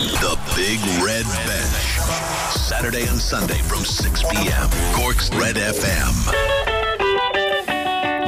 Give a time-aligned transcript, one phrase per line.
[0.00, 2.00] The Big Red Bench.
[2.56, 4.70] Saturday and Sunday from 6 p.m.
[4.94, 6.16] Cork's Red FM.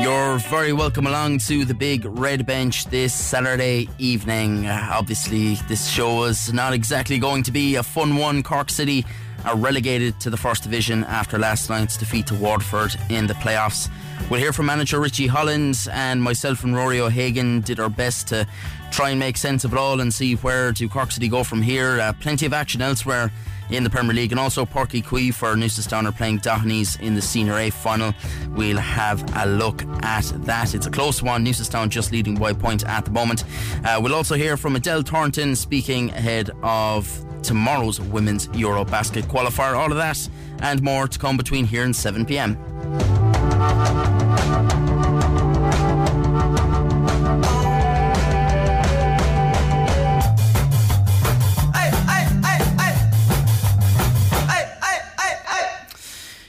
[0.03, 4.67] You're very welcome along to the big red bench this Saturday evening.
[4.67, 8.43] Uh, obviously, this show is not exactly going to be a fun one.
[8.43, 9.07] Cork City
[9.47, 13.89] are relegated to the first division after last night's defeat to Waterford in the playoffs.
[14.29, 18.47] We'll hear from manager Richie Holland and myself and Ruairi O'Hagan did our best to
[18.93, 21.63] try and make sense of it all and see where do Cork City go from
[21.63, 21.99] here.
[21.99, 23.33] Uh, plenty of action elsewhere
[23.71, 27.23] in the Premier League and also Uí Chaoimh for Newcestown are playing Dohenys in the
[27.23, 28.13] Senior A final.
[28.51, 30.75] We'll have a look at that.
[30.75, 31.45] It's a close one.
[31.45, 33.45] Newcestown just leading by point at the moment.
[33.83, 39.75] Uh, we'll also hear from Edel Thornton speaking ahead of tomorrow's Women's Eurobasket qualifier.
[39.75, 40.29] All of that
[40.61, 42.59] and more to come between here and 7 pm.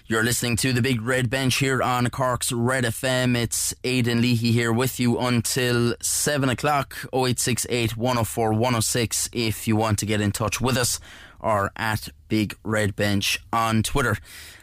[0.06, 3.38] You're listening to the Big Red Bench here on Cork's Red FM.
[3.38, 6.94] It's Aidan Leahy here with you until 7 o'clock.
[7.14, 11.00] 0868 104 106 if you want to get in touch with us
[11.40, 14.18] or at Big Red Bench on Twitter.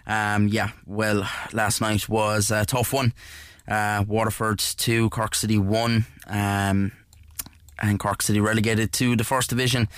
[0.07, 3.15] Um, yeah, well, last night was a tough one.
[3.67, 6.93] Uh, Waterford 2, Cork City 1, um,
[7.79, 9.89] and Cork City relegated to the first division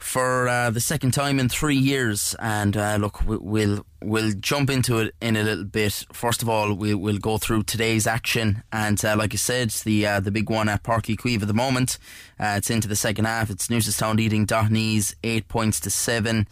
[0.00, 2.34] for uh, the second time in three years.
[2.38, 6.06] And uh, look, we'll we'll jump into it in a little bit.
[6.12, 10.06] First of all, we, will go through today's action, and uh, like I said, the
[10.06, 11.98] uh, the big one at Páirc Uí Chaoimh at the moment.
[12.38, 13.50] Uh, it's into the second half.
[13.50, 16.48] It's Newcestown leading Dohenys eight points to seven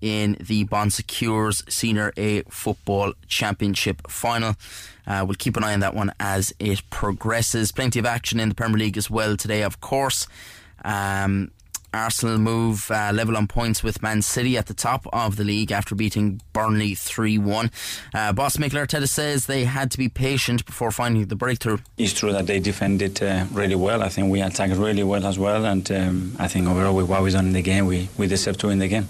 [0.00, 4.54] in the Bon Secours Senior A Football Championship final.
[5.06, 7.72] Uh, we'll keep an eye on that one as it progresses.
[7.72, 10.26] Plenty of action in the Premier League as well today, of course.
[10.84, 11.50] Um,
[11.92, 15.72] Arsenal move uh, level on points with Man City at the top of the league
[15.72, 17.70] after beating Burnley 3 1.
[18.14, 21.78] Uh, boss Mikel Arteta says they had to be patient before finding the breakthrough.
[21.98, 24.02] It's true that they defended uh, really well.
[24.02, 27.22] I think we attacked really well as well, and um, I think overall, with what
[27.22, 29.08] we've done in the game, we, we deserve to win the game.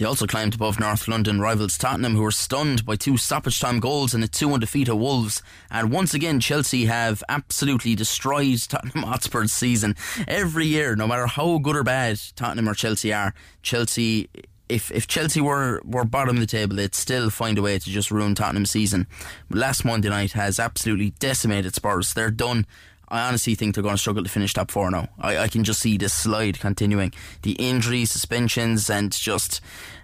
[0.00, 3.80] They also climbed above North London rivals Tottenham, who were stunned by two stoppage time
[3.80, 5.42] goals and a 2 1 defeat at Wolves.
[5.70, 9.94] And once again, Chelsea have absolutely destroyed Tottenham Hotspur's season.
[10.26, 14.30] Every year, no matter how good or bad Tottenham or Chelsea are, Chelsea
[14.70, 17.90] if if Chelsea were, were bottom of the table, they'd still find a way to
[17.90, 19.06] just ruin Tottenham's season.
[19.50, 22.14] But last Monday night has absolutely decimated Spurs.
[22.14, 22.66] They're done.
[23.10, 25.08] I honestly think they're going to struggle to finish top four now.
[25.18, 27.12] I, I can just see this slide continuing.
[27.42, 29.60] The injuries, suspensions, and just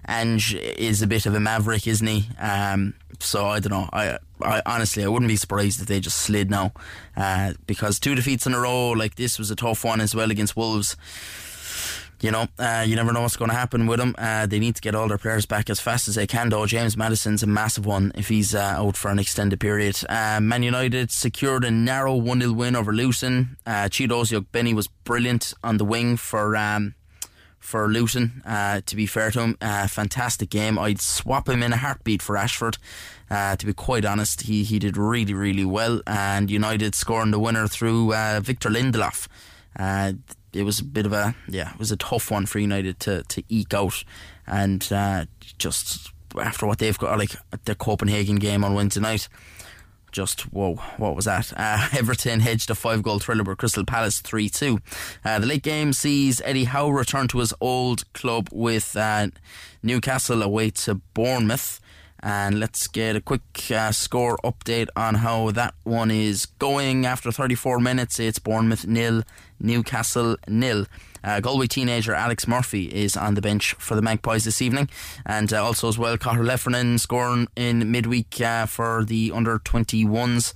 [0.08, 2.28] Ange is a bit of a maverick, isn't he?
[2.38, 3.88] Um, so I don't know.
[3.92, 6.72] I, I honestly I wouldn't be surprised if they just slid now,
[7.16, 10.30] uh, because two defeats in a row like this was a tough one as well
[10.30, 10.96] against Wolves
[12.20, 14.14] you know, uh, you never know what's going to happen with them.
[14.16, 16.64] Uh, they need to get all their players back as fast as they can, though.
[16.66, 19.98] James Maddison's a massive one if he's uh, out for an extended period.
[20.08, 23.56] Uh, Man United secured a narrow 1 0 win over Luton.
[23.66, 26.56] Uh, Chiedozie Ogbene was brilliant on the wing for.
[26.56, 26.94] Um,
[27.58, 30.78] for Luton, uh, to be fair to him, uh, fantastic game.
[30.78, 32.78] I'd swap him in a heartbeat for Rashford.
[33.28, 37.66] To be quite honest, he he did really really well, and United scoring the winner
[37.66, 39.26] through Victor Lindelof.
[39.78, 40.12] Uh,
[40.56, 43.22] it was a bit of a yeah, it was a tough one for United to
[43.24, 44.04] to eke out,
[44.46, 45.26] and uh,
[45.58, 47.32] just after what they've got, like
[47.64, 49.28] their Copenhagen game on Wednesday night.
[50.12, 51.52] Just whoa, what was that?
[51.54, 54.78] Uh, Everton hedged a five goal thriller with Crystal Palace 3 2.
[55.24, 59.28] Uh, the late game sees Eddie Howe return to his old club with uh,
[59.82, 61.80] Newcastle away to Bournemouth.
[62.26, 67.06] And let's get a quick uh, score update on how that one is going.
[67.06, 69.22] After 34 minutes, it's Bournemouth nil,
[69.60, 70.86] Newcastle nil.
[71.22, 74.90] Uh, Galway teenager Alex Murphy is on the bench for the Magpies this evening,
[75.24, 80.52] and uh, also as well, Cathal Heffernan scoring in midweek uh, for the under 21s.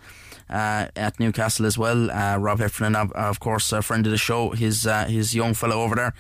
[0.49, 2.11] Uh, at Newcastle as well.
[2.11, 5.55] Uh, Rob Heffernan, of, of, course, a friend of the show, his uh, his young
[5.55, 6.15] fellow over there.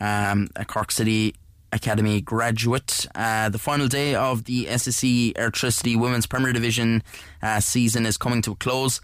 [0.00, 1.36] Um, Cork City
[1.72, 3.06] Academy graduate.
[3.14, 7.02] Uh, the final day of the SSE Airtricity Women's Premier Division
[7.42, 9.00] uh, season is coming to a close.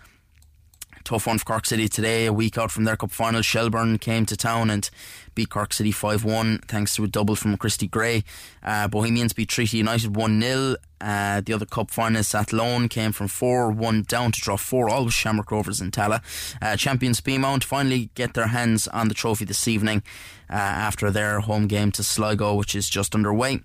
[1.05, 3.43] Tough one for Cork City today, a week out from their cup final.
[3.43, 4.89] Shelbourne came to town and
[5.35, 8.23] beat Cork City 5 1 thanks to a double from Christy Gray.
[8.63, 10.77] Uh, Bohemians beat Treaty United 1 0.
[11.01, 15.05] Uh, the other cup finalists Athlone came from 4 1 down to draw 4 all
[15.07, 16.23] with Shamrock Rovers and Tallaght.
[16.63, 20.03] Uh, champions Peamount finally get their hands on the trophy this evening
[20.49, 23.61] uh, after their home game to Sligo, which is just underway.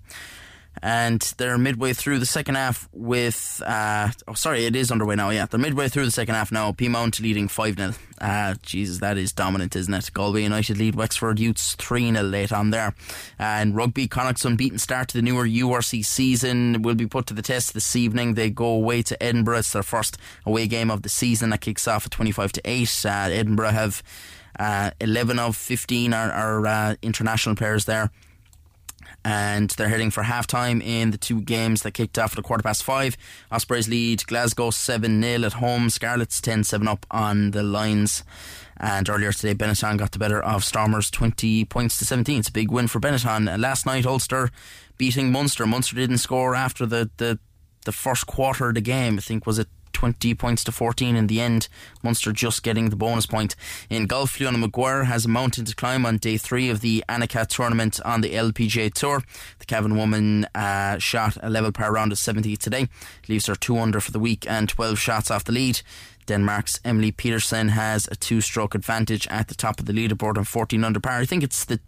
[0.82, 3.62] And they're midway through the second half with.
[3.64, 5.30] Uh, oh, sorry, it is underway now.
[5.30, 6.72] Yeah, they're midway through the second half now.
[6.72, 10.10] Peamount leading five 0 uh, Jesus, that is dominant, isn't it?
[10.12, 12.94] Galway United lead Wexford Youths three 0 late on there.
[13.38, 17.42] And rugby, Connacht's unbeaten start to the newer URC season will be put to the
[17.42, 18.34] test this evening.
[18.34, 19.58] They go away to Edinburgh.
[19.58, 21.50] It's their first away game of the season.
[21.50, 23.04] That kicks off at twenty five to eight.
[23.04, 24.02] Uh, Edinburgh have.
[24.58, 28.10] Uh, 11 of 15 are, are uh, international players there
[29.24, 32.42] and they're heading for half time in the two games that kicked off at a
[32.42, 33.16] quarter past five.
[33.50, 38.24] Ospreys lead Glasgow 7 0 at home, Scarlets 10 7 up on the Lions.
[38.76, 42.38] And earlier today, Benetton got the better of Stormers 20 points to 17.
[42.38, 43.58] It's a big win for Benetton.
[43.58, 44.50] Last night, Ulster
[44.96, 45.66] beating Munster.
[45.66, 47.38] Munster didn't score after the, the,
[47.84, 49.18] the first quarter of the game.
[49.18, 49.68] I think was it
[49.98, 51.66] 20 points to 14 in the end.
[52.04, 53.56] Munster just getting the bonus point.
[53.90, 57.44] In golf, Leona Maguire has a mountain to climb on day three of the Annika
[57.48, 59.24] tournament on the LPGA Tour.
[59.58, 62.86] The Cavan woman uh, shot a level par round of 70 today,
[63.28, 65.80] leaves her two under for the week and 12 shots off the lead.
[66.26, 70.44] Denmark's Emily Pedersen has a two stroke advantage at the top of the leaderboard on
[70.44, 71.18] 14 under par.
[71.18, 71.80] I think it's the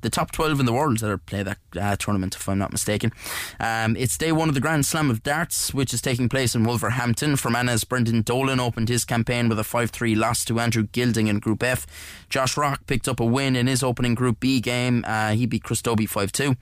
[0.00, 2.72] the top 12 in the world that are play that uh, tournament, if I'm not
[2.72, 3.12] mistaken.
[3.58, 6.64] Um, it's day one of the Grand Slam of Darts, which is taking place in
[6.64, 7.32] Wolverhampton.
[7.34, 11.38] Fermanagh's Brendan Dolan opened his campaign with a 5 3 loss to Andrew Gilding in
[11.40, 11.86] Group F.
[12.28, 15.04] Josh Rock picked up a win in his opening Group B game.
[15.06, 16.56] Uh, he beat Chris Dobey 5 2.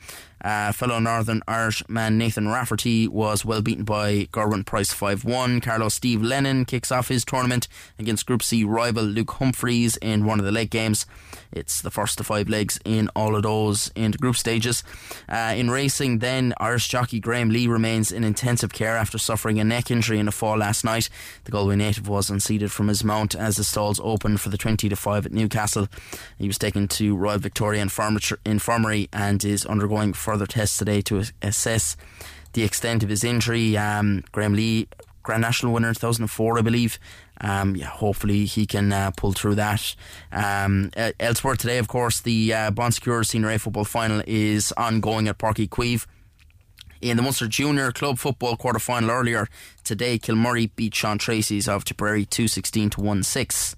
[0.46, 5.60] Uh, fellow Northern Irish man Nathan Rafferty was well beaten by Gerwyn Price 5 1.
[5.60, 7.68] Carlow's Steve Lennon kicks off his tournament
[7.98, 11.06] against Group C rival Luke Humphries in one of the late games.
[11.52, 14.82] It's the first of five legs in all of those in the group stages.
[15.28, 19.64] Uh, in racing, then, Irish jockey Graham Lee remains in intensive care after suffering a
[19.64, 21.08] neck injury in a fall last night.
[21.44, 24.88] The Galway native was unseated from his mount as the stalls opened for the 20
[24.88, 25.88] to 5 at Newcastle.
[26.38, 31.96] He was taken to Royal Victoria Infirmary and is undergoing further tests today to assess
[32.52, 33.76] the extent of his injury.
[33.76, 34.88] Um, Graham Lee,
[35.22, 36.98] Grand National winner in 2004, I believe.
[37.40, 39.94] Um, yeah, hopefully he can uh, pull through that.
[40.32, 44.72] Um, uh, elsewhere today, of course, the uh, Bon Secours Senior A football final is
[44.72, 46.06] ongoing at Páirc Uí Chaoimh.
[47.02, 49.48] In the Munster Junior Club Football quarter final earlier
[49.84, 53.76] today, Kilmurry beat Sean Treacy's of Tipperary 216 to 1 6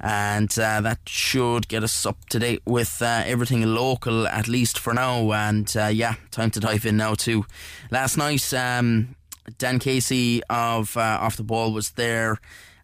[0.00, 4.78] and uh, that should get us up to date with uh, everything local at least
[4.78, 5.32] for now.
[5.32, 7.46] And uh, yeah, time to dive in now too.
[7.90, 9.16] Last night, um,
[9.56, 12.38] Dan Casey of uh, Off the Ball was there.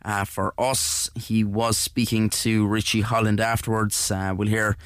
[0.05, 4.11] Uh, for us, he was speaking to Richie Holland afterwards.
[4.11, 4.77] Uh, we'll hear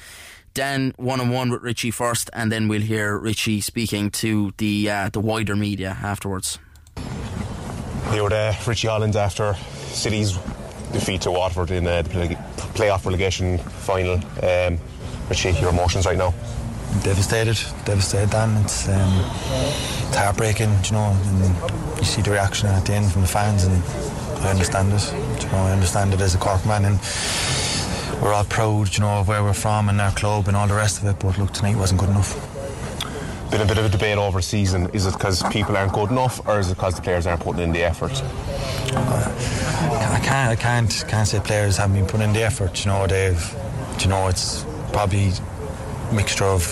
[0.53, 5.09] Dan one on one with Richie first, and then we'll hear Richie speaking to the
[5.11, 6.59] the wider media afterwards.
[8.11, 9.55] Here with Richie Holland after
[9.87, 10.37] City's
[10.91, 12.37] defeat to Waterford in uh, the
[12.73, 14.15] playoff relegation final.
[14.43, 14.79] Um,
[15.29, 16.33] Richie, your emotions right now?
[17.03, 18.63] Devastated, devastated, Dan.
[18.63, 19.11] It's, um,
[20.07, 21.17] it's heartbreaking, you know.
[21.25, 23.83] And you see the reaction at the end from the fans, and
[24.45, 25.43] I understand it.
[25.43, 26.99] You know, I understand it as a Cork man, and
[28.21, 30.75] we're all proud, you know, of where we're from and our club and all the
[30.75, 31.19] rest of it.
[31.19, 32.55] But look, tonight wasn't good enough
[33.51, 34.89] been a bit of a debate over season.
[34.91, 37.61] Is it because people aren't good enough, or is it because the players aren't putting
[37.61, 38.11] in the effort?
[38.93, 42.83] Uh, I can't, I can't, can't say players haven't been putting in the effort.
[42.83, 43.55] You know, they've,
[44.01, 46.65] you know, it's probably a mixture of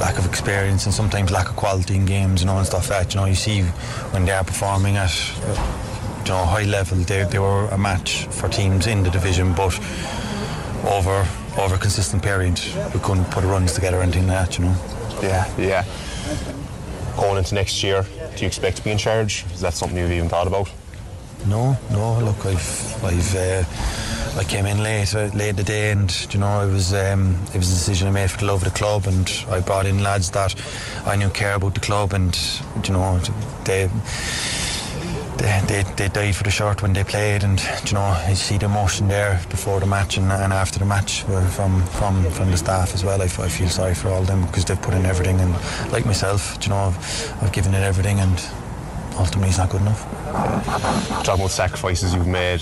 [0.00, 3.06] lack of experience and sometimes lack of quality in games, you know, and stuff like
[3.06, 3.14] that.
[3.14, 5.12] You know, you see when they are performing at,
[6.24, 9.78] you know, high level, they, they were a match for teams in the division, but
[10.86, 11.26] over
[11.58, 12.60] over a consistent period,
[12.94, 14.76] we couldn't put runs together or anything like that, you know.
[15.20, 15.84] Yeah, yeah.
[17.16, 18.06] Going into next year,
[18.36, 19.44] do you expect to be in charge?
[19.52, 20.70] Is that something you've even thought about?
[21.46, 22.18] No, no.
[22.20, 26.38] Look, I've, I've, uh, I came in late, uh, late in the day, and you
[26.38, 28.78] know, it was, um, it was a decision I made for the love of the
[28.78, 30.54] club, and I brought in lads that
[31.06, 32.38] I knew care about the club, and
[32.84, 33.18] you know,
[33.64, 33.90] they
[35.38, 38.58] they, they, they died for the shirt when they played, and you know I see
[38.58, 42.50] the emotion there before the match and, and after the match uh, from from from
[42.50, 43.20] the staff as well.
[43.22, 45.52] I, I feel sorry for all them because they've put in everything, and
[45.92, 48.38] like myself, you know, I've, I've given it everything, and
[49.16, 50.02] ultimately it's not good enough.
[51.24, 52.60] Talking about sacrifices you've made,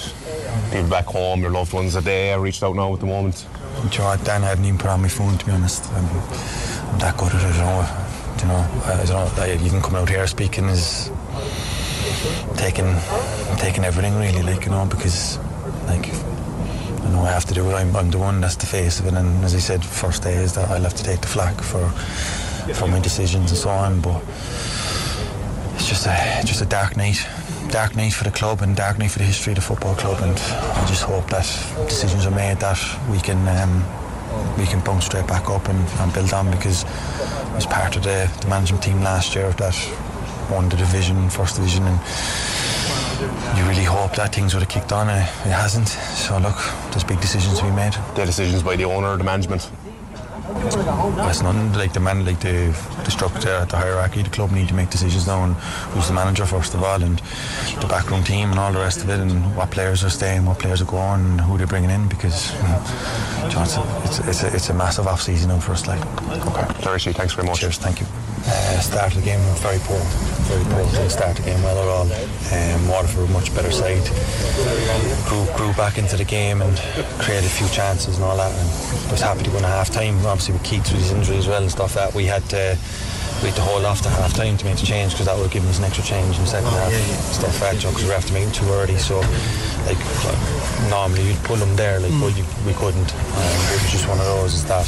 [0.71, 3.47] people back home, your loved ones, are they reached out now at the moment?
[3.93, 5.85] You know, Dan, I haven't even put on my phone to be honest.
[5.93, 7.55] I'm, I'm that good at it.
[7.55, 8.07] You know,
[8.41, 9.67] you know, I, I don't know.
[9.67, 11.11] Even coming out here speaking is
[12.57, 12.95] taking
[13.57, 15.39] taking everything really, like you know, because
[15.87, 16.13] like
[17.05, 17.75] I know I have to do it.
[17.75, 20.35] I'm, I'm the one that's the face of it, and as I said, first day
[20.35, 21.89] is that I'll have to take the flak for
[22.75, 24.01] for my decisions and so on.
[24.01, 24.23] But
[25.75, 27.19] it's just a just a dark night,
[27.71, 30.19] dark night for the club and dark night for the history of the football club.
[30.23, 31.47] And I just hope that
[31.89, 32.81] decisions are made that
[33.11, 33.85] we can um,
[34.59, 38.03] we can bounce straight back up and, and build on because I was part of
[38.03, 39.77] the, the management team last year that
[40.51, 41.99] won the division, first division, and
[43.59, 45.09] you really hope that things would have kicked on.
[45.09, 45.89] and It hasn't.
[45.89, 46.57] So look,
[46.91, 47.95] there's big decisions to be made.
[48.15, 49.71] The decisions by the owner, the management.
[51.29, 52.75] It's nothing like the man, like the
[53.05, 54.23] the structure, the hierarchy.
[54.23, 55.55] The club need to make decisions now, and
[55.93, 57.19] who's the manager first of all, and
[57.81, 60.59] the backroom team, and all the rest of it, and what players are staying, what
[60.61, 62.09] players are going, and who they're bringing in.
[62.09, 65.59] Because you know, it's, a, it's, a, it's, a, it's a massive off season now
[65.59, 65.87] for us.
[65.87, 66.01] Like,
[66.47, 66.85] Okay.
[66.85, 67.61] Larry thanks very much.
[67.61, 68.07] cheers, thank you.
[68.47, 69.99] Uh, start of the game very poor,
[70.47, 70.85] very poor.
[70.95, 72.07] Didn't start the game well at all.
[72.55, 74.07] Um, Waterford much better side.
[75.27, 76.79] Grew, grew back into the game and
[77.19, 78.53] created a few chances and all that.
[78.55, 80.15] And was happy to go in half time.
[80.27, 82.79] Obviously with Keats with his injury as well and stuff that we had to
[83.43, 85.45] we had to hold off to half time to make the change because that would
[85.45, 86.93] have given us an extra change in the second half.
[87.35, 88.97] Stuff like that, because we were after making too early.
[88.97, 89.21] So
[89.91, 90.01] like
[90.89, 93.11] normally you'd pull them there, like but you, we couldn't.
[93.11, 94.87] Um, it was just one of those is that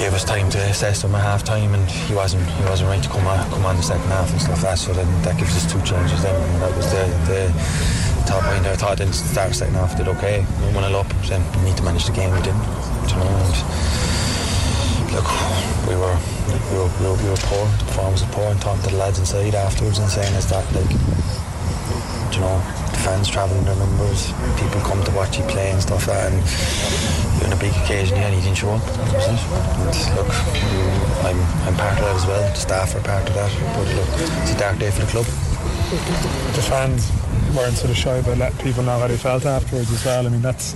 [0.00, 3.02] gave us time to assess him at half time and he wasn't he wasn't right
[3.02, 5.36] to come on, come on the second half and stuff like that so then that
[5.36, 7.52] gives us two changes then and that was the, the
[8.24, 11.44] top point I thought then start second half did okay we won it up then
[11.60, 12.64] we need to manage the game we didn't
[13.12, 13.52] you know and
[15.12, 15.28] look
[15.84, 16.16] we were
[16.48, 18.96] we were, we were, we were poor the performance was poor and talking to the
[18.96, 20.88] lads inside afterwards and saying is that like
[22.32, 22.56] you know
[23.00, 27.10] fans travelling their numbers people come to watch you play and stuff like that and
[27.44, 28.84] on a big occasion, yeah, didn't show up.
[28.84, 29.40] That was it.
[29.80, 30.30] And look,
[31.24, 32.40] I'm, I'm part of that as well.
[32.50, 33.50] The staff are part of that.
[33.74, 34.08] But look,
[34.42, 35.24] it's a dark day for the club.
[35.24, 37.10] the fans
[37.56, 40.26] weren't sort of shy about letting people know how they felt afterwards as well.
[40.26, 40.72] I mean, that's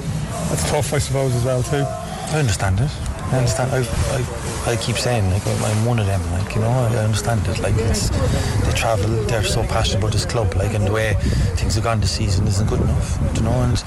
[0.49, 1.85] that's tough, I suppose, as well too.
[1.87, 3.14] I understand it.
[3.35, 3.73] I understand.
[3.73, 3.81] I,
[4.15, 6.23] I, I keep saying like I'm one of them.
[6.31, 7.59] Like you know, I understand it.
[7.59, 9.11] Like it's they travel.
[9.25, 10.55] They're so passionate about this club.
[10.55, 11.15] Like and the way
[11.59, 13.19] things have gone this season isn't good enough.
[13.35, 13.83] You know, and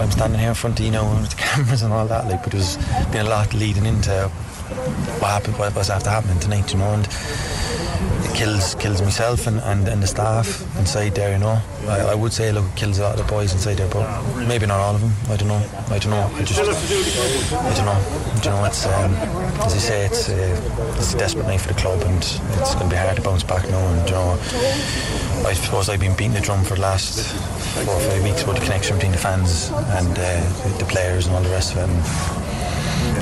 [0.00, 2.26] I'm standing here in front of you know with the cameras and all that.
[2.26, 2.76] Like, but there's
[3.12, 4.28] been a lot leading into
[5.20, 6.72] what happened, what was after happening tonight.
[6.72, 7.06] You know, and
[8.40, 10.46] kills kills myself and, and, and the staff
[10.78, 11.32] inside there.
[11.32, 13.76] You know, I, I would say look, it kills a lot of the boys inside
[13.76, 14.06] there, but
[14.48, 15.12] maybe not all of them.
[15.28, 15.62] I don't know.
[15.94, 16.24] I don't know.
[16.34, 16.64] I just I
[17.76, 18.00] don't know.
[18.40, 19.12] Do you know, it's um,
[19.66, 22.88] as you say, it's uh, it's a desperate night for the club, and it's going
[22.88, 23.84] to be hard to bounce back now.
[23.92, 24.30] And you know,
[25.46, 27.20] I suppose I've been beating the drum for the last
[27.84, 29.70] four or five weeks about the connection between the fans
[30.00, 31.88] and uh, the players and all the rest of it.
[31.90, 32.39] And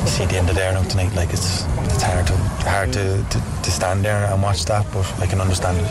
[0.06, 1.14] see the end of there now tonight.
[1.14, 1.64] Like it's
[1.94, 2.36] it's hard to
[2.68, 5.90] hard to, to, to stand there and watch that, but I can understand it.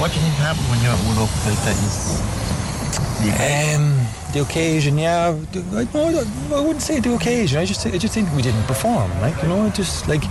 [0.00, 1.76] What do you think happened when you went up like that?
[3.22, 5.28] Um, the occasion, yeah.
[5.72, 6.24] I, no,
[6.56, 7.60] I wouldn't say the occasion.
[7.60, 9.10] I just, I just think we didn't perform.
[9.20, 10.22] Like you know, just like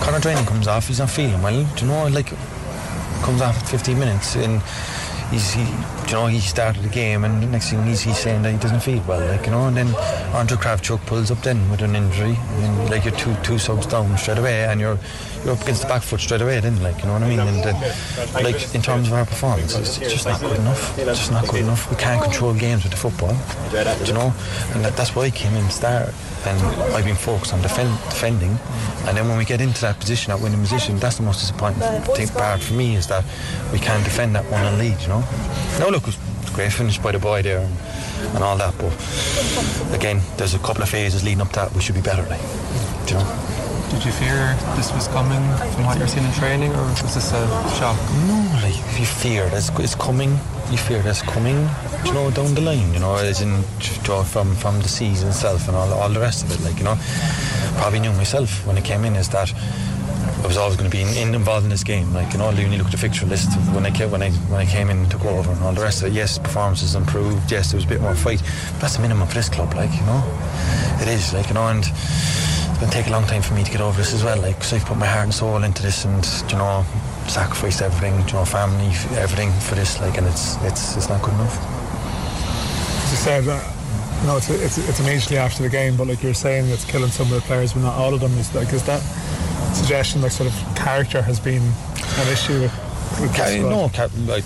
[0.00, 1.64] Conor Drinan comes off, he's not feeling well.
[1.76, 2.32] Do you know, like
[3.22, 4.60] comes off at 15 minutes and
[5.32, 8.42] he's, he, you know, he started the game and the next thing he's, he's saying
[8.42, 9.88] that he doesn't feel well, like you know, and then
[10.34, 14.16] Andrew Kravchuk pulls up then with an injury, and like you're two two subs down
[14.18, 14.98] straight away, and you're
[15.44, 17.40] you're up against the back foot straight away, then, like you know what I mean,
[17.40, 20.98] and then, like in terms of our performance, it's just not good enough.
[20.98, 21.90] It's just not good enough.
[21.90, 23.34] We can't control games with the football,
[24.06, 24.32] you know,
[24.74, 26.12] and that, that's why I came in start,
[26.46, 26.60] and
[26.94, 28.56] I've been focused on defend, defending,
[29.06, 31.80] and then when we get into that position, that winning position, that's the most disappointing
[32.14, 33.24] thing part for me is that
[33.72, 35.21] we can't defend that one and lead, you know.
[35.80, 37.76] No, look, it was a great finish by the boy there and,
[38.34, 38.92] and all that, but
[39.94, 41.74] again, there's a couple of phases leading up to that.
[41.74, 42.42] We should be better, like,
[43.08, 43.52] you know.
[43.90, 45.42] Did you fear this was coming
[45.74, 47.98] from what you're seeing in training, or was this a shock?
[48.26, 50.30] No, like if you fear that's it's coming,
[50.70, 51.68] you fear that's coming,
[52.06, 53.62] you know, down the line, you know, as in
[54.24, 56.96] from from the season itself and all all the rest of it, like you know,
[57.76, 59.52] probably knew myself when I came in is that.
[60.42, 62.12] I was always going to be in, in, involved in this game.
[62.12, 64.60] Like you know, you look at the fixture list when I came when I when
[64.60, 66.14] I came in and took over and all the rest of it.
[66.14, 67.50] Yes, performances improved.
[67.50, 68.42] Yes, there was a bit more fight.
[68.72, 69.72] But that's the minimum for this club.
[69.74, 70.20] Like you know,
[71.00, 71.32] it is.
[71.32, 73.80] Like you know, and it's going to take a long time for me to get
[73.80, 74.36] over this as well.
[74.42, 76.84] Like, because I've put my heart and soul into this, and you know,
[77.28, 80.00] sacrificed everything, you know, family, everything for this.
[80.00, 81.54] Like, and it's it's it's not good enough.
[83.04, 83.62] As you said, uh,
[84.26, 87.28] no, it's, it's it's immediately after the game, but like you're saying, it's killing some
[87.28, 88.36] of the players, but not all of them.
[88.38, 89.02] Is like is that
[89.74, 92.72] suggestion like sort of character has been an issue with,
[93.20, 93.70] with Ca- this squad?
[93.70, 94.44] no, ca- like,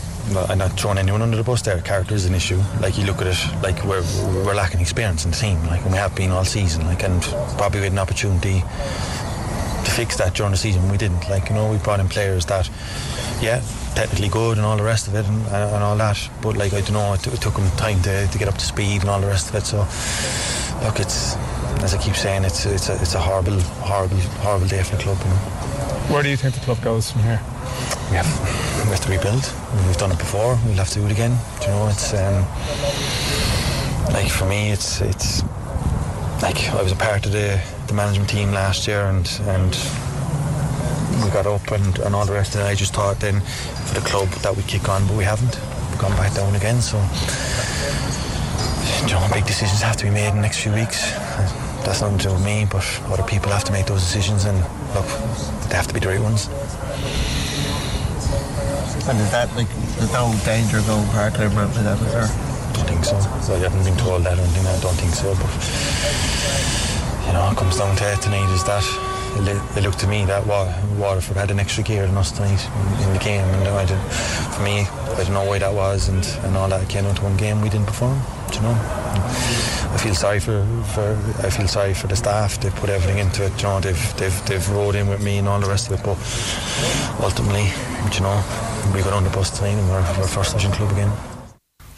[0.51, 1.81] I'm not throwing anyone under the bus there.
[1.83, 2.61] Character is an issue.
[2.81, 4.03] Like you look at it, like we're
[4.45, 6.85] we're lacking experience in the team, like and we have been all season.
[6.87, 7.23] Like and
[7.57, 10.91] probably we had an opportunity to fix that during the season.
[10.91, 11.29] We didn't.
[11.31, 12.69] Like you know, we brought in players that,
[13.41, 13.63] yeah,
[13.95, 16.19] technically good and all the rest of it and, and all that.
[16.43, 18.55] But like I don't know, it, t- it took them time to, to get up
[18.59, 19.65] to speed and all the rest of it.
[19.65, 19.79] So
[20.85, 21.37] look, it's
[21.83, 25.03] as I keep saying, it's it's a, it's a horrible, horrible, horrible day for the
[25.03, 25.19] club.
[25.19, 25.37] You know.
[26.13, 27.41] Where do you think the club goes from here?
[28.11, 28.31] we have
[28.85, 29.53] we have to rebuild.
[29.87, 30.59] We've done it before.
[30.65, 31.37] We'll have to do it again.
[31.61, 32.45] Do you know, it's um,
[34.13, 35.43] like for me, it's it's
[36.43, 39.77] like I was a part of the, the management team last year, and and
[41.25, 42.65] we got up and, and all the rest of it.
[42.65, 45.59] I just thought then for the club that we kick on, but we haven't.
[45.91, 46.81] We've gone back down again.
[46.81, 46.99] So,
[49.07, 51.13] you know, big decisions have to be made in the next few weeks.
[51.87, 54.59] That's nothing to do with me, but other people have to make those decisions, and
[54.93, 55.07] look,
[55.71, 56.49] they have to be the right ones.
[59.07, 62.47] And is that like there's no danger going part time with that, is there?
[62.75, 63.19] don't think so.
[63.41, 64.67] So I haven't been told that or anything.
[64.67, 65.31] I don't think so.
[65.39, 65.53] But
[67.27, 68.85] you know, it comes down to it tonight is that
[69.77, 72.65] it, looked to me that Wa- Waterford had an extra gear than us tonight
[73.05, 74.01] in, the game, and I did,
[74.55, 77.23] for me, I don't know why that was, and, and all that came down to
[77.23, 78.19] one game we didn't perform.
[78.55, 81.13] You know, I feel sorry for, for
[81.45, 82.61] I feel sorry for the staff.
[82.61, 83.57] They put everything into it.
[83.59, 86.05] You know, they've they've they've rode in with me and all the rest of it.
[86.05, 86.19] But
[87.23, 87.69] ultimately,
[88.15, 88.43] you know,
[88.95, 91.13] we got on the bus tonight and we're, we're first division club again.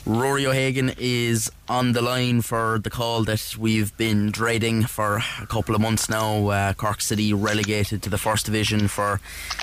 [0.08, 5.46] Ruairi O'Hagan is on the line for the call that we've been dreading for a
[5.46, 6.48] couple of months now.
[6.48, 9.20] Uh, Cork City relegated to the first division for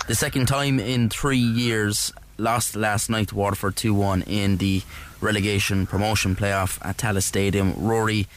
[0.07, 2.13] the second time in three years.
[2.37, 4.81] Lost last night to Waterford 2 1 in the
[5.21, 7.73] relegation promotion playoff at Tallaght Stadium.
[7.73, 8.27] Ruairi,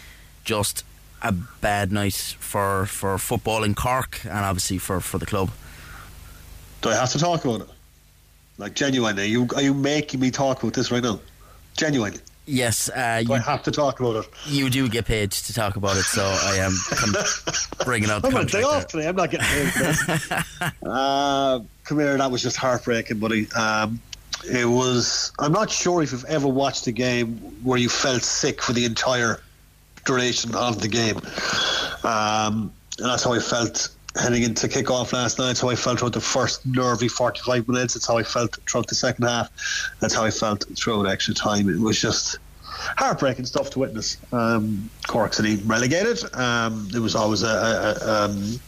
[0.45, 0.85] just
[1.21, 5.51] a bad night for, for football in Cork and obviously for, for the club.
[6.81, 7.69] Do I have to talk about it?
[8.57, 11.21] Like genuinely, are you are you making me talk about this right now?
[11.77, 12.19] Genuinely.
[12.49, 14.31] Yes, uh, Do I have to talk about it?
[14.47, 16.73] you do get paid to talk about it, so I am
[17.85, 19.07] bringing out the I'm on day off today.
[19.07, 20.33] I'm not getting paid for this.
[20.83, 23.51] uh, come here, that was just heartbreaking, buddy.
[23.53, 24.01] Um,
[24.51, 25.31] it was.
[25.39, 28.87] I'm not sure if you've ever watched a game where you felt sick for the
[28.87, 29.43] entire
[30.07, 31.17] duration of the game,
[32.03, 35.59] um, and that's how I felt heading into kick-off last night.
[35.59, 37.95] How I felt throughout the first nervy 45 minutes.
[37.95, 39.51] That's how I felt throughout the second half.
[40.01, 41.69] That's how I felt throughout extra time.
[41.69, 42.39] It was just
[42.97, 44.17] heartbreaking stuff to witness.
[44.33, 46.23] Um, Cork City relegated.
[46.35, 48.61] Um, it was always a, a, a, um,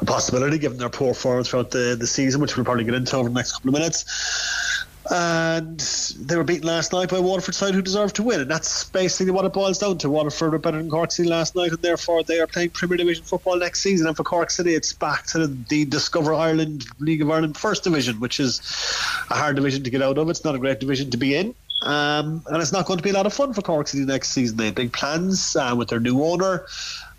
[0.00, 3.16] a possibility given their poor form throughout the, the season, which we'll probably get into
[3.16, 4.86] over the next couple of minutes.
[5.10, 5.80] And
[6.20, 9.32] they were beaten last night by Waterford side who deserved to win, and that's basically
[9.32, 10.10] what it boils down to.
[10.10, 13.24] Waterford were better than Cork City last night, and therefore they are playing Premier Division
[13.24, 14.06] football next season.
[14.06, 18.20] And for Cork City, it's back to the Discover Ireland League of Ireland First Division,
[18.20, 18.60] which is
[19.30, 20.28] a hard division to get out of.
[20.28, 21.54] It's not a great division to be in.
[21.82, 24.30] Um, and it's not going to be a lot of fun for Cork City next
[24.30, 24.56] season.
[24.56, 26.66] They have big plans uh, with their new owner.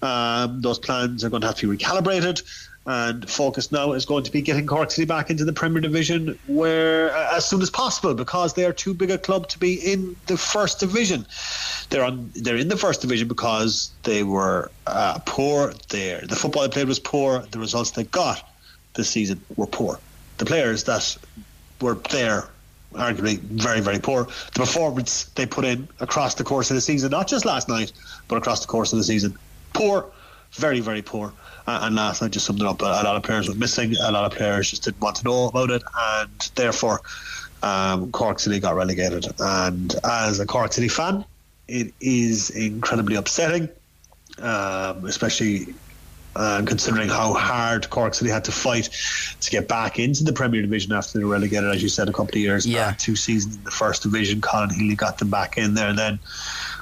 [0.01, 2.43] Um, those plans are going to have to be recalibrated.
[2.89, 6.39] And focus now is going to be getting Cork City back into the Premier Division
[6.47, 9.75] where uh, as soon as possible because they are too big a club to be
[9.75, 11.23] in the first division.
[11.91, 12.31] They're on.
[12.33, 15.75] They're in the first division because they were uh, poor.
[15.89, 17.45] There, the football they played was poor.
[17.51, 18.43] The results they got
[18.95, 19.99] this season were poor.
[20.39, 21.15] The players that
[21.81, 22.49] were there
[22.93, 24.23] arguably very, very poor.
[24.23, 27.91] The performance they put in across the course of the season, not just last night,
[28.27, 29.37] but across the course of the season,
[29.73, 30.09] poor,
[30.53, 31.33] very, very poor.
[31.67, 32.81] Uh, and last night just summed it up.
[32.81, 33.95] A, lot of players were missing.
[34.01, 37.01] A lot of players just didn't want to know about it, and therefore,
[37.61, 39.27] um, Cork City got relegated.
[39.39, 41.25] And as a Cork City fan,
[41.67, 43.69] it is incredibly upsetting,
[44.39, 45.75] um, especially
[46.35, 48.89] uh, considering how hard Cork City had to fight
[49.41, 52.13] to get back into the Premier Division after they were relegated, as you said, a
[52.13, 52.89] couple of years Yeah.
[52.89, 54.39] back, two seasons in the first division.
[54.41, 56.19] Colin Healy got them back in there, and then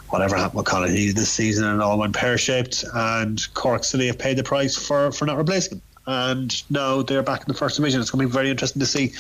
[0.10, 2.86] whatever happened with Colin Healy this season, and all went pear shaped.
[2.94, 5.82] And Cork City have paid the price for, for not replacing him.
[6.08, 8.00] And now they're back in the first division.
[8.00, 9.14] It's going to be very interesting to see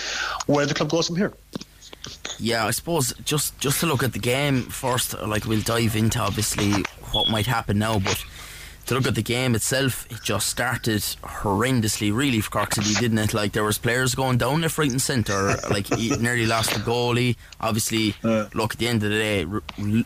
[0.45, 1.33] where the club goes from here.
[2.39, 6.19] Yeah, I suppose just just to look at the game first, like we'll dive into
[6.19, 6.71] obviously
[7.11, 8.23] what might happen now, but
[8.87, 13.17] to look at the game itself, it just started horrendously, really, for Cork City, didn't
[13.17, 13.33] it?
[13.33, 15.55] Like there was players going down left, right, and centre.
[15.69, 17.35] Like he nearly lost the goalie.
[17.61, 19.61] Obviously, look at the end of the day, r-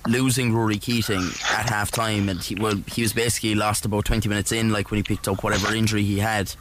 [0.07, 4.27] losing Ruairí Keating at half time, and he well, he was basically lost about twenty
[4.27, 6.53] minutes in, like when he picked up whatever injury he had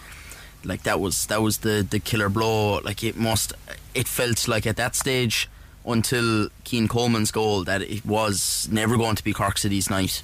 [0.64, 2.78] like that was that was the the killer blow.
[2.78, 3.54] Like it must,
[3.94, 5.48] it felt like at that stage
[5.86, 10.22] until Cian Coleman's goal that it was never going to be Cork City's night.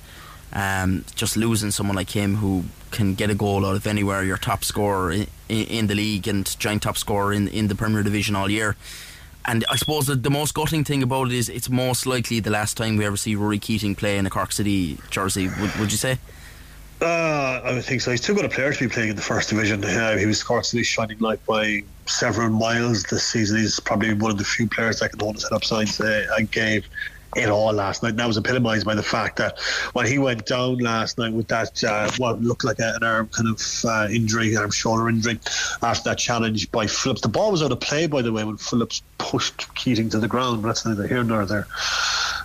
[0.52, 4.38] Um, just losing someone like him who can get a goal out of anywhere, your
[4.38, 8.36] top scorer in, in the league and giant top scorer in in the Premier Division
[8.36, 8.76] all year.
[9.44, 12.50] And I suppose that the most gutting thing about it is it's most likely the
[12.50, 15.48] last time we ever see Ruairí Keating play in a Cork City jersey.
[15.60, 16.18] Would, would you say?
[17.00, 18.10] Uh, I would think so.
[18.10, 19.84] He's too good a player to be playing in the first division.
[19.84, 23.58] Uh, he was Cork City's shining light by several miles this season.
[23.58, 26.00] He's probably one of the few players that can hold his head up signs.
[26.00, 26.88] Uh, I gave
[27.34, 28.10] it all last night.
[28.10, 29.58] And that was epitomised by the fact that
[29.92, 33.48] when he went down last night with that, uh, what looked like an arm kind
[33.48, 35.38] of uh, injury, arm shoulder injury,
[35.82, 37.20] after that challenge by Phillips.
[37.20, 40.28] The ball was out of play, by the way, when Phillips pushed Keating to the
[40.28, 40.62] ground.
[40.62, 41.66] But that's neither here nor there.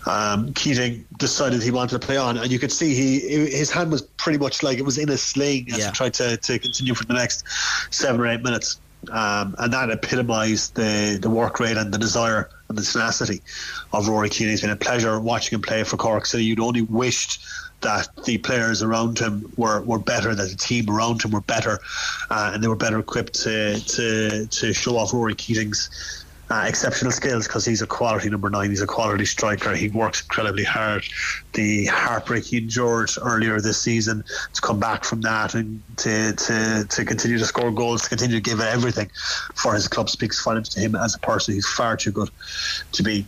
[0.07, 3.91] um, Keating decided he wanted to play on, and you could see he his hand
[3.91, 5.85] was pretty much like it was in a sling as Yeah.
[5.87, 7.43] he tried to, to continue for the next
[7.91, 8.79] seven or eight minutes.
[9.09, 13.41] Um, and that epitomised the, the work rate and the desire and the tenacity
[13.93, 14.49] of Rory Keane.
[14.49, 16.43] It's been a pleasure watching him play for Cork City.
[16.43, 17.43] You'd only wished
[17.81, 21.79] that the players around him were, were better, that the team around him were better,
[22.29, 26.20] uh, and they were better equipped to, to, to show off Ruairí Keating's
[26.51, 28.69] uh, exceptional skills because he's a quality number nine.
[28.69, 29.73] He's a quality striker.
[29.73, 31.05] He works incredibly hard.
[31.53, 36.85] The heartbreak he endured earlier this season to come back from that and to, to,
[36.89, 39.09] to continue to score goals, to continue to give everything
[39.55, 41.53] for his club speaks volumes to him as a person.
[41.53, 42.29] He's far too good
[42.91, 43.25] to be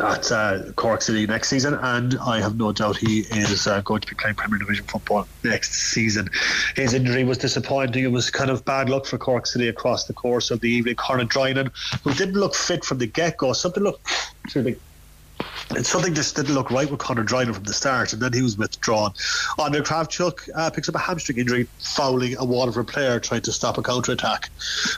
[0.00, 4.00] at uh, Cork City next season, and I have no doubt he is uh, going
[4.00, 6.28] to be playing Premier Division football next season.
[6.76, 8.04] His injury was disappointing.
[8.04, 10.96] It was kind of bad luck for Cork City across the course of the evening.
[10.96, 11.70] Conor Drinan,
[12.04, 14.08] who didn't look fit from the get go, something looked.
[14.54, 14.76] and
[15.82, 18.56] something just didn't look right with Conor Drinan from the start, and then he was
[18.56, 19.12] withdrawn.
[19.58, 23.78] Andre Kravchuk uh, picks up a hamstring injury, fouling a Waterford player trying to stop
[23.78, 24.50] a counter attack,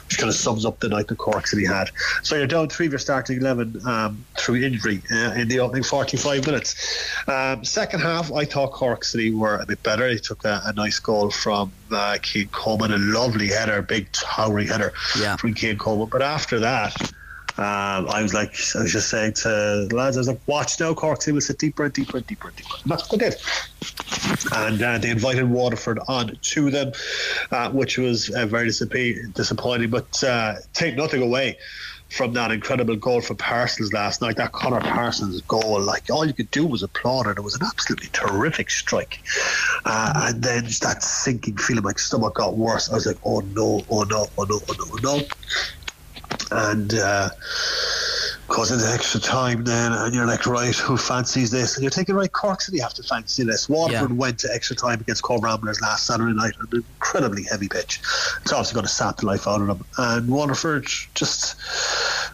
[0.05, 1.89] which kind of sums up the night the that Cork City had.
[2.23, 5.83] So you're down three of your starting 11 um, through injury uh, in the opening
[5.83, 6.75] 45 minutes.
[7.27, 10.07] Um, second half, I thought Cork City were a bit better.
[10.07, 14.67] They took a, a nice goal from uh, Cian Coleman, a lovely header, big towering
[14.67, 15.35] header Yeah.
[15.37, 16.09] from Cian Coleman.
[16.09, 16.95] But after that,
[17.57, 20.93] um, I was like, I was just saying to lads, I was like, watch now,
[20.93, 22.75] Cork City will sit deeper and deeper and deeper and deeper.
[22.83, 23.39] And that's what they did.
[24.51, 26.91] And uh, they invited Waterford on to them,
[27.51, 29.89] uh, which was uh, very disappoint- disappointing.
[29.89, 31.57] But uh, take nothing away
[32.09, 34.35] from that incredible goal for Parsons last night.
[34.35, 37.37] That Connor Parsons goal, like all you could do was applaud it.
[37.37, 39.21] It was an absolutely terrific strike.
[39.85, 42.89] Uh, and then that sinking feeling, my stomach got worse.
[42.89, 45.21] I was like, oh no, oh no, oh no, oh no, oh no
[46.51, 47.29] and uh,
[48.47, 51.75] goes into extra time then, and you're like, right, who fancies this?
[51.75, 53.67] And you're thinking, right, Cork City have to fancy this.
[53.67, 54.17] Waterford Yeah.
[54.17, 57.99] went to extra time against Cobh Ramblers last Saturday night on an incredibly heavy pitch.
[58.43, 59.85] It's obviously going to sap the life out of them.
[59.97, 61.55] And Waterford just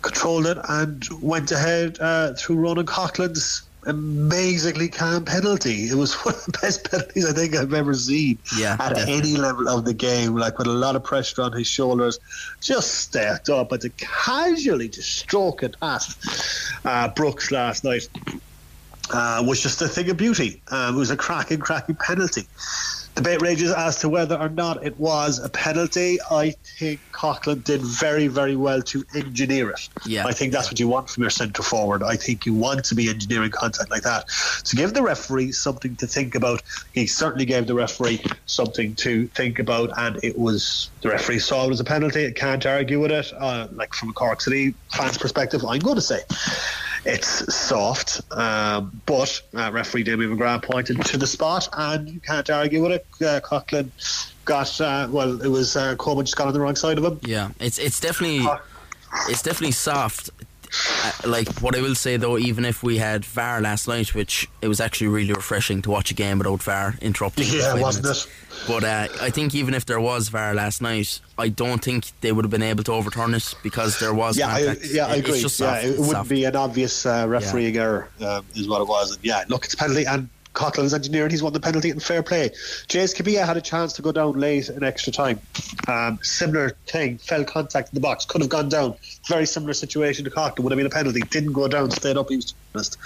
[0.01, 5.85] controlled it and went ahead uh, through Ronan Coughlin's amazingly calm penalty.
[5.89, 9.13] It was one of the best penalties I think I've ever seen Yeah, at definitely.
[9.13, 12.19] any level of the game, like with a lot of pressure on his shoulders,
[12.61, 16.17] just stepped up and to casually just stroke it past
[16.85, 18.07] uh, Brooks last night
[19.13, 20.61] uh, was just a thing of beauty.
[20.69, 22.43] Um, it was a cracking, cracking penalty.
[23.15, 26.17] Debate rages as to whether or not it was a penalty.
[26.29, 29.89] I think Coughlin did very, very well to engineer it.
[30.05, 30.25] Yeah.
[30.25, 32.03] I think that's what you want from your centre forward.
[32.03, 34.27] I think you want to be engineering contact like that.
[34.65, 36.61] To give the referee something to think about,
[36.93, 41.67] he certainly gave the referee something to think about, and it was the referee saw
[41.67, 42.31] it as a penalty.
[42.31, 43.31] Can't argue with it.
[43.37, 46.21] Uh, like from a Cork City fans' perspective, I'm going to say
[47.05, 52.49] it's soft, um, but uh, referee Damien McGrath pointed to the spot, and you can't
[52.49, 53.05] argue with it.
[53.19, 53.89] Uh, Coughlin
[54.45, 57.19] got uh, well, it was uh, Coleman just got on the wrong side of him.
[57.23, 58.47] Yeah, it's it's definitely
[59.27, 60.29] it's definitely soft.
[61.03, 64.47] Uh, like what I will say though, even if we had VAR last night, which
[64.61, 67.45] it was actually really refreshing to watch a game without VAR interrupting.
[67.49, 68.25] Yeah, wasn't minutes.
[68.25, 68.31] it?
[68.67, 72.31] But uh, I think even if there was VAR last night, I don't think they
[72.31, 74.85] would have been able to overturn it because there was Yeah, I, contact.
[74.91, 75.39] yeah, I It- agree.
[75.39, 76.29] It's yeah, it wouldn't soft.
[76.29, 79.15] be an obvious uh, refereeing error, um, is what it was.
[79.15, 81.31] And yeah, look, it's a penalty, and Coughlin's engineering.
[81.31, 82.51] He's won the penalty in fair play.
[82.87, 85.39] James Kabia had a chance to go down late in extra time.
[85.87, 88.95] Um, similar thing, fell contact in the box, could have gone down.
[89.27, 90.59] Very similar situation to Coughlin.
[90.59, 91.21] Would have been a penalty.
[91.21, 92.29] Didn't go down, stayed up.
[92.29, 92.97] He was honest.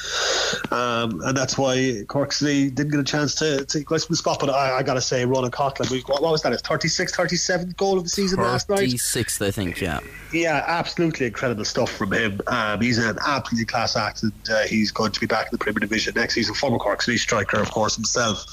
[0.72, 4.40] Um, and that's why Cork City didn't get a chance to from the spot.
[4.40, 6.52] But I, I got to say, Ronan Coughlin, what, what was that?
[6.52, 8.90] His 36 37th goal of the season last night?
[8.90, 9.82] 36th, I think.
[9.82, 10.00] Yeah.
[10.34, 12.42] Yeah, absolutely incredible stuff from him.
[12.48, 15.58] Um, he's an absolutely class act, and uh, he's going to be back in the
[15.58, 16.56] Premier Division next season.
[16.56, 18.46] Former Cork City striker, of course, himself.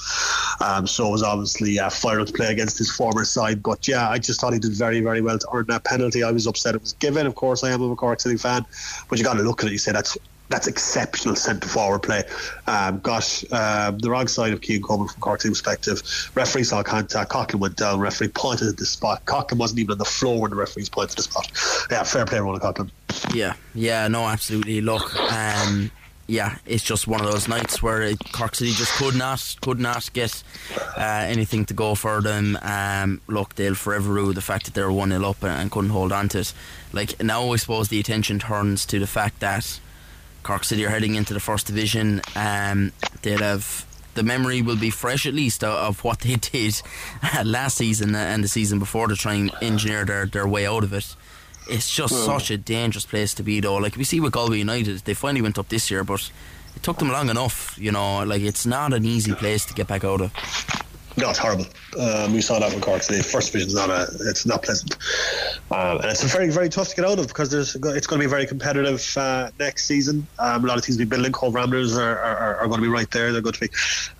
[0.61, 3.63] Um, so it was obviously uh, fired up to play against his former side.
[3.63, 6.23] But yeah, I just thought he did very, very well to earn that penalty.
[6.23, 7.25] I was upset it was given.
[7.25, 8.65] Of course, I am a Cork City fan,
[9.09, 9.71] but you got to look at it.
[9.71, 10.17] You say that's
[10.49, 12.23] that's exceptional centre forward play.
[12.67, 16.03] Um, got um, the wrong side of Cian Coleman from Cork City perspective.
[16.35, 17.31] Referee saw contact.
[17.31, 17.99] Coughlin went down.
[18.01, 19.25] Referee pointed at the spot.
[19.25, 21.87] Coughlin wasn't even on the floor when the referees pointed at the spot.
[21.89, 22.91] Yeah, fair play, Ronan Coughlin.
[23.33, 24.81] Yeah, yeah, no, absolutely.
[24.81, 25.89] Look, um,
[26.33, 30.11] yeah, it's just one of those nights where Cork City just could not, could not
[30.13, 30.41] get
[30.97, 32.57] uh, anything to go for them.
[32.63, 35.71] Um, look, they'll forever rue the fact that they were one 0 up and, and
[35.71, 36.53] couldn't hold on to it.
[36.91, 39.79] Like now, I suppose the attention turns to the fact that
[40.41, 42.21] Cork City are heading into the first division.
[42.35, 46.81] Um, they'll have the memory will be fresh at least of, of what they did
[47.45, 50.93] last season and the season before to try and engineer their, their way out of
[50.93, 51.15] it.
[51.69, 53.75] It's just such a dangerous place to be, though.
[53.75, 56.29] Like we see with Galway United, they finally went up this year, but
[56.75, 57.77] it took them long enough.
[57.79, 60.31] You know, like it's not an easy place to get back out of.
[61.15, 61.65] No, it's horrible.
[61.99, 63.03] Um, we saw that with Cork.
[63.03, 64.97] The first division is not a, it's not pleasant,
[65.69, 68.25] um, and it's very, very tough to get out of because there's, it's going to
[68.25, 70.25] be very competitive uh, next season.
[70.39, 71.31] Um, a lot of teams will be building.
[71.31, 73.31] Cobh Ramblers are, are, are, going to be right there.
[73.31, 73.69] They're going to be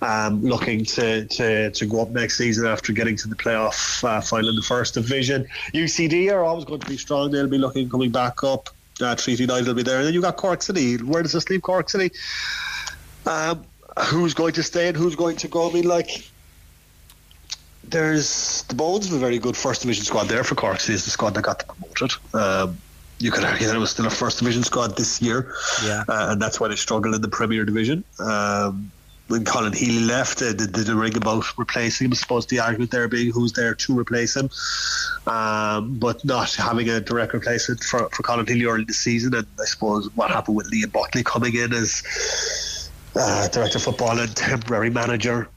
[0.02, 4.20] um, looking to, to, to go up next season after getting to the playoff uh,
[4.20, 5.48] final in the first division.
[5.72, 7.32] UCD are always going to be strong.
[7.32, 8.68] They'll be looking coming back up.
[9.00, 10.96] Uh, Treaty United will be there, and then you got Cork City.
[10.98, 12.14] Where does this leave Cork City?
[13.26, 13.64] Um,
[14.06, 15.68] who's going to stay and who's going to go?
[15.68, 16.30] I mean, like
[17.88, 21.04] there's the bones of a very good first division squad there for Cork City is
[21.04, 22.12] the squad that got promoted.
[22.32, 22.78] Um,
[23.18, 26.28] you could argue that it was still a first division squad this year, yeah, uh,
[26.30, 28.04] and that's why they struggled in the Premier Division.
[28.18, 28.90] Um,
[29.28, 32.12] when Colin Healy left, uh, did, did a ring about replacing him.
[32.12, 34.50] I suppose the argument there being who's there to replace him,
[35.26, 39.34] um, but not having a direct replacement for, for Colin Healy early in the season.
[39.34, 44.18] And I suppose what happened with Liam Buckley coming in as uh, director of football
[44.18, 45.48] and temporary manager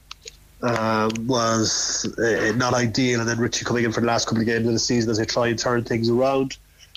[0.62, 3.20] um, was uh, not ideal.
[3.20, 5.18] And then Richie coming in for the last couple of games of the season as
[5.18, 6.56] they try and turn things around.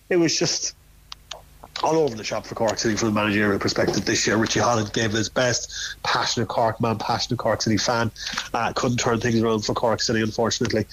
[0.10, 0.76] It was just
[1.84, 4.38] all over the shop for Cork City from a managerial perspective this year.
[4.38, 5.98] Richie Holland gave his best.
[6.04, 8.12] Passionate Cork man, passionate Cork City fan.
[8.54, 10.86] Uh, couldn't turn things around for Cork City, unfortunately.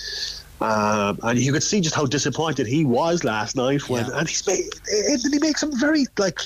[0.61, 4.19] Um, and you could see just how disappointed he was last night when, yeah.
[4.19, 6.41] and he's made, and he makes some very like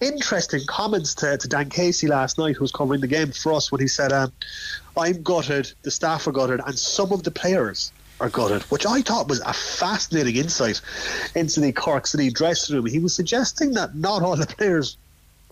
[0.00, 3.70] interesting comments to, to Dan Casey last night, who was covering the game for us,
[3.70, 4.32] when he said, um,
[4.96, 9.02] I'm gutted, the staff are gutted, and some of the players are gutted, which I
[9.02, 10.80] thought was a fascinating insight
[11.34, 12.86] into the Cork City dressing room.
[12.86, 14.96] He was suggesting that not all the players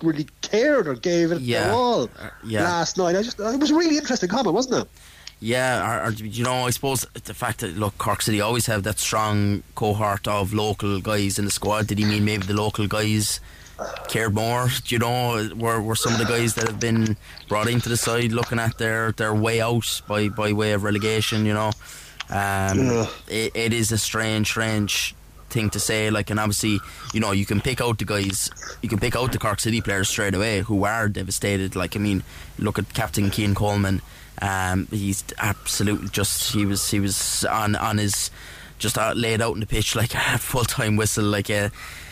[0.02, 1.72] really cared or gave it Yeah.
[1.72, 2.62] all Uh, yeah.
[2.64, 3.16] last night.
[3.16, 4.88] I just it was a really interesting comment, wasn't it?
[5.42, 8.82] Yeah, or, or, you know, I suppose the fact that look, Cork City always have
[8.84, 11.86] that strong cohort of local guys in the squad.
[11.86, 13.40] Did he mean maybe the local guys
[14.08, 14.68] cared more?
[14.86, 17.16] Do you know, were, were some of the guys that have been
[17.48, 21.46] brought into the side looking at their, their way out by, by way of relegation?
[21.46, 21.70] You know,
[22.30, 23.06] um, Yeah.
[23.28, 25.14] it, it is a strange, strange
[25.48, 26.10] thing to say.
[26.10, 26.78] Like, and obviously,
[27.12, 28.50] you know, you can pick out the guys,
[28.82, 31.74] you can pick out the Cork City players straight away who are devastated.
[31.74, 32.22] Like, I mean,
[32.58, 34.00] look at Captain Cian Coleman.
[34.42, 38.30] Um, he's absolutely just he was he was on on his
[38.78, 41.24] just out, laid out in the pitch like a full time whistle.
[41.24, 41.68] Like, uh,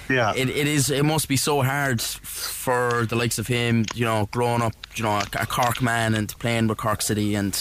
[0.09, 0.33] Yeah.
[0.35, 0.90] it, it is.
[0.90, 3.85] It must be so hard for the likes of him.
[3.94, 7.35] You know, growing up, you know, a, a Cork man and playing with Cork City
[7.35, 7.53] and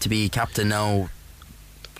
[0.00, 1.08] to be captain now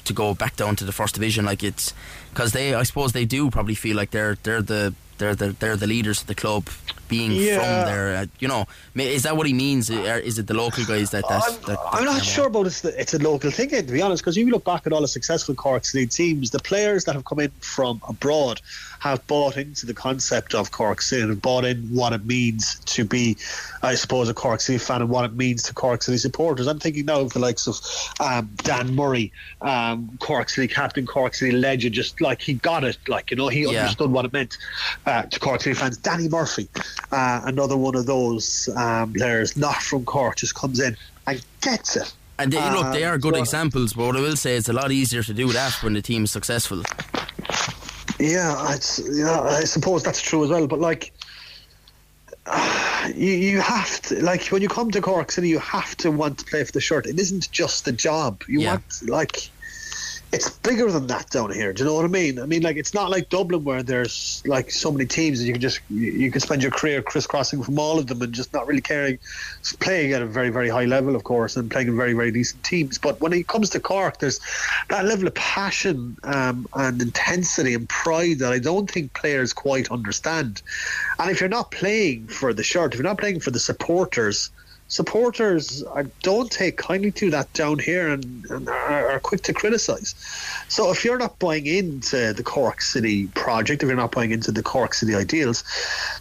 [0.04, 1.44] to go back down to the first division.
[1.44, 1.94] Like it's
[2.30, 5.76] because they, I suppose, they do probably feel like they're they're the they're the they're
[5.76, 6.68] the leaders of the club,
[7.08, 7.54] being Yeah.
[7.58, 8.16] from there.
[8.16, 9.88] Uh, you know, is that what he means?
[9.90, 11.42] Or Is it the local guys that that?
[11.46, 12.50] I'm, that, that I'm not sure on?
[12.50, 14.92] about it's, the, it's a local thing, to be honest, because you look back at
[14.92, 18.60] all the successful Cork City teams, the players that have come in from abroad
[19.04, 22.78] have bought into the concept of Cork City and have bought in what it means
[22.86, 23.36] to be,
[23.82, 26.66] I suppose, a Cork City fan and what it means to Cork City supporters.
[26.66, 27.76] I'm thinking now of the likes of
[28.18, 32.96] um, Dan Murray, um, Cork City captain, Cork City legend, just like he got it,
[33.06, 33.80] like, you know, he Yeah.
[33.80, 34.56] understood what it meant
[35.04, 35.98] uh, to Cork City fans.
[35.98, 36.66] Danny Murphy,
[37.12, 41.94] uh, another one of those um, players not from Cork, just comes in and gets
[41.96, 42.10] it.
[42.38, 43.92] And they, look, they are good so- examples.
[43.92, 46.24] But what I will say, it's a lot easier to do that when the team
[46.24, 46.82] is successful.
[48.30, 50.66] Yeah, it's, yeah, I suppose that's true as well.
[50.66, 51.12] But like,
[53.14, 56.38] you you have to like when you come to Cork City, you have to want
[56.38, 57.06] to play for the shirt.
[57.06, 58.42] It isn't just the job.
[58.48, 58.70] You Yeah.
[58.72, 59.50] want like.
[60.34, 61.72] It's bigger than that down here.
[61.72, 62.40] Do you know what I mean?
[62.40, 65.52] I mean, like it's not like Dublin where there's like so many teams and you
[65.52, 68.66] can just you, can spend your career crisscrossing from all of them and just not
[68.66, 69.20] really caring,
[69.78, 72.64] playing at a very very high level, of course, and playing in very very decent
[72.64, 72.98] teams.
[72.98, 74.40] But when it comes to Cork, there's
[74.88, 79.88] that level of passion um, and intensity and pride that I don't think players quite
[79.92, 80.62] understand.
[81.20, 84.50] And if you're not playing for the shirt, if you're not playing for the supporters,
[84.94, 89.52] supporters are, don't take kindly to that down here and, and are, are quick to
[89.52, 90.14] criticise.
[90.68, 94.52] So if you're not buying into the Cork City project, if you're not buying into
[94.52, 95.64] the Cork City ideals,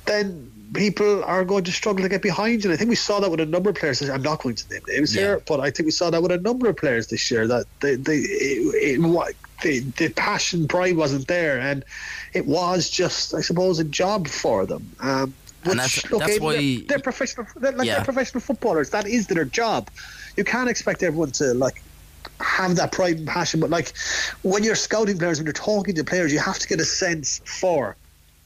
[0.08, 2.72] then people are going to struggle to get behind you.
[2.72, 4.02] And I think we saw that with a number of players.
[4.02, 5.22] I'm not going to name names Yeah.
[5.22, 7.68] here, but I think we saw that with a number of players this year that
[7.82, 11.86] they, they, it, it, the, the passion, pride wasn't there, and
[12.34, 14.92] it was just, I suppose, a job for them.
[15.00, 17.48] Um, And that's- look, that's why- they're, they're professional.
[17.56, 17.96] They're, like Yeah.
[17.96, 18.90] they're professional footballers.
[18.90, 19.90] That is their job.
[20.38, 21.82] You can't expect everyone to like
[22.40, 23.60] have that pride and passion.
[23.60, 23.94] But like
[24.42, 27.42] when you're scouting players, when you're talking to players, you have to get a sense
[27.46, 27.96] for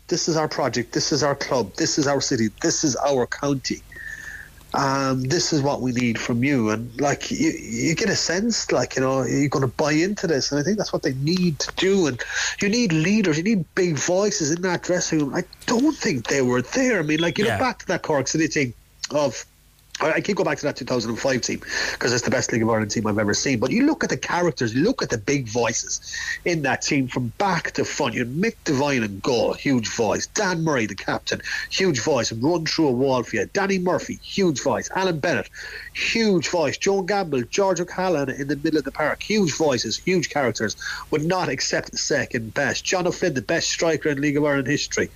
[0.08, 3.28] this is our project, this is our club, this is our city, this is our
[3.28, 3.82] county.
[4.74, 8.72] Um, this is what we need from you, and like you, you get a sense,
[8.72, 11.14] like you know, you're going to buy into this, and I think that's what they
[11.14, 12.08] need to do.
[12.08, 12.22] And
[12.62, 15.34] you need leaders, you need big voices in that dressing room.
[15.34, 17.00] I don't think they were there.
[17.00, 17.54] I mean, like you Yeah.
[17.54, 18.74] look back to that Cork City thing
[19.12, 19.46] of
[20.00, 21.60] I keep going back to that 2005 team
[21.94, 23.60] because it's the best League of Ireland team I've ever seen.
[23.60, 27.08] But you look at the characters, you look at the big voices in that team
[27.08, 28.14] from back to front.
[28.14, 30.28] You had Mick Devine and goal, huge voice.
[30.28, 33.50] Dan Murray, the captain, huge voice, and run through a wall for you.
[33.54, 34.88] Danny Murphy, huge voice.
[34.96, 35.50] Alan Bennett,
[35.94, 36.78] huge voice.
[36.78, 40.76] Joe Gamble, George O'Callaghan in the middle of the park, huge voices, huge characters.
[41.10, 42.86] Would not accept second best.
[42.86, 45.10] John O'Flynn, the best striker in League of Ireland history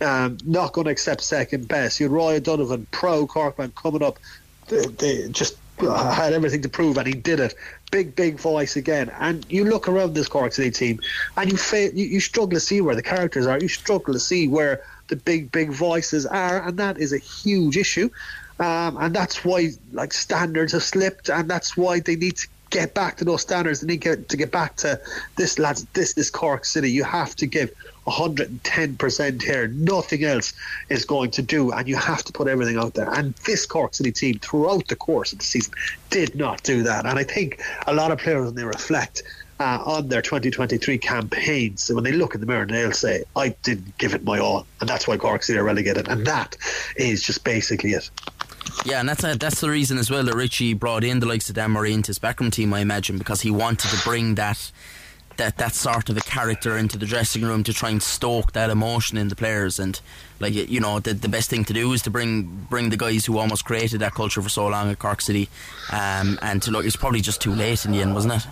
[0.00, 2.00] um, not going to accept second best.
[2.00, 4.18] You had Roy O'Donovan, pro Corkman, coming up.
[4.68, 7.54] They, they just had everything to prove, and he did it.
[7.90, 9.10] Big, big voice again.
[9.18, 11.00] And you look around this Cork City team,
[11.36, 11.58] and you,
[11.94, 13.58] you you struggle to see where the characters are.
[13.58, 17.76] You struggle to see where the big, big voices are, and that is a huge
[17.76, 18.10] issue.
[18.60, 22.94] Um, and that's why like standards have slipped, and that's why they need to get
[22.94, 23.82] back to those standards.
[23.82, 25.00] and to get, to get back to
[25.36, 25.86] this lads.
[25.92, 26.90] This is Cork City.
[26.90, 27.72] You have to give
[28.06, 29.68] 110% here.
[29.68, 30.52] Nothing else
[30.88, 33.12] is going to do, and you have to put everything out there.
[33.12, 35.72] And this Cork City team, throughout the course of the season,
[36.10, 37.06] did not do that.
[37.06, 39.22] And I think a lot of players, when they reflect
[39.60, 43.98] uh, on their 2023 campaigns, when they look in the mirror, they'll say, "I didn't
[43.98, 46.08] give it my all," and that's why Cork City are relegated.
[46.08, 46.56] And that
[46.96, 48.10] is just basically it.
[48.84, 51.48] Yeah, and that's a, that's the reason as well that Richie brought in the likes
[51.48, 54.70] of Dan Murray into his backroom team, I imagine, because he wanted to bring that
[55.36, 58.70] that that sort of a character into the dressing room to try and stoke that
[58.70, 60.00] emotion in the players and
[60.40, 63.24] like you know the, the best thing to do is to bring bring the guys
[63.24, 65.48] who almost created that culture for so long at Cork City
[65.92, 68.46] um, and to look it's probably just too late in the end wasn't it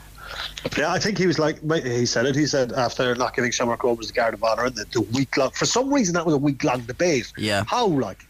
[0.79, 2.37] Yeah, I think he was like he said it.
[2.37, 5.51] He said after not giving Shamrock Rovers the guard of honour, the, the week long.
[5.51, 7.33] For some reason, that was a week long debate.
[7.37, 7.65] Yeah.
[7.67, 8.27] How like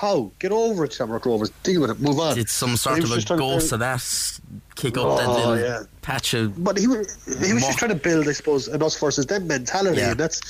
[0.00, 1.50] how get over it, Shamrock Rovers.
[1.62, 2.00] Deal with it.
[2.00, 2.38] Move on.
[2.38, 4.40] it's some sort of a just trying to ghost build- of that
[4.76, 5.82] kick up that Oh, little yeah.
[6.00, 8.98] patch of But he was he was just trying to build, I suppose, an us
[8.98, 10.12] versus them mentality, Yeah.
[10.12, 10.40] and that's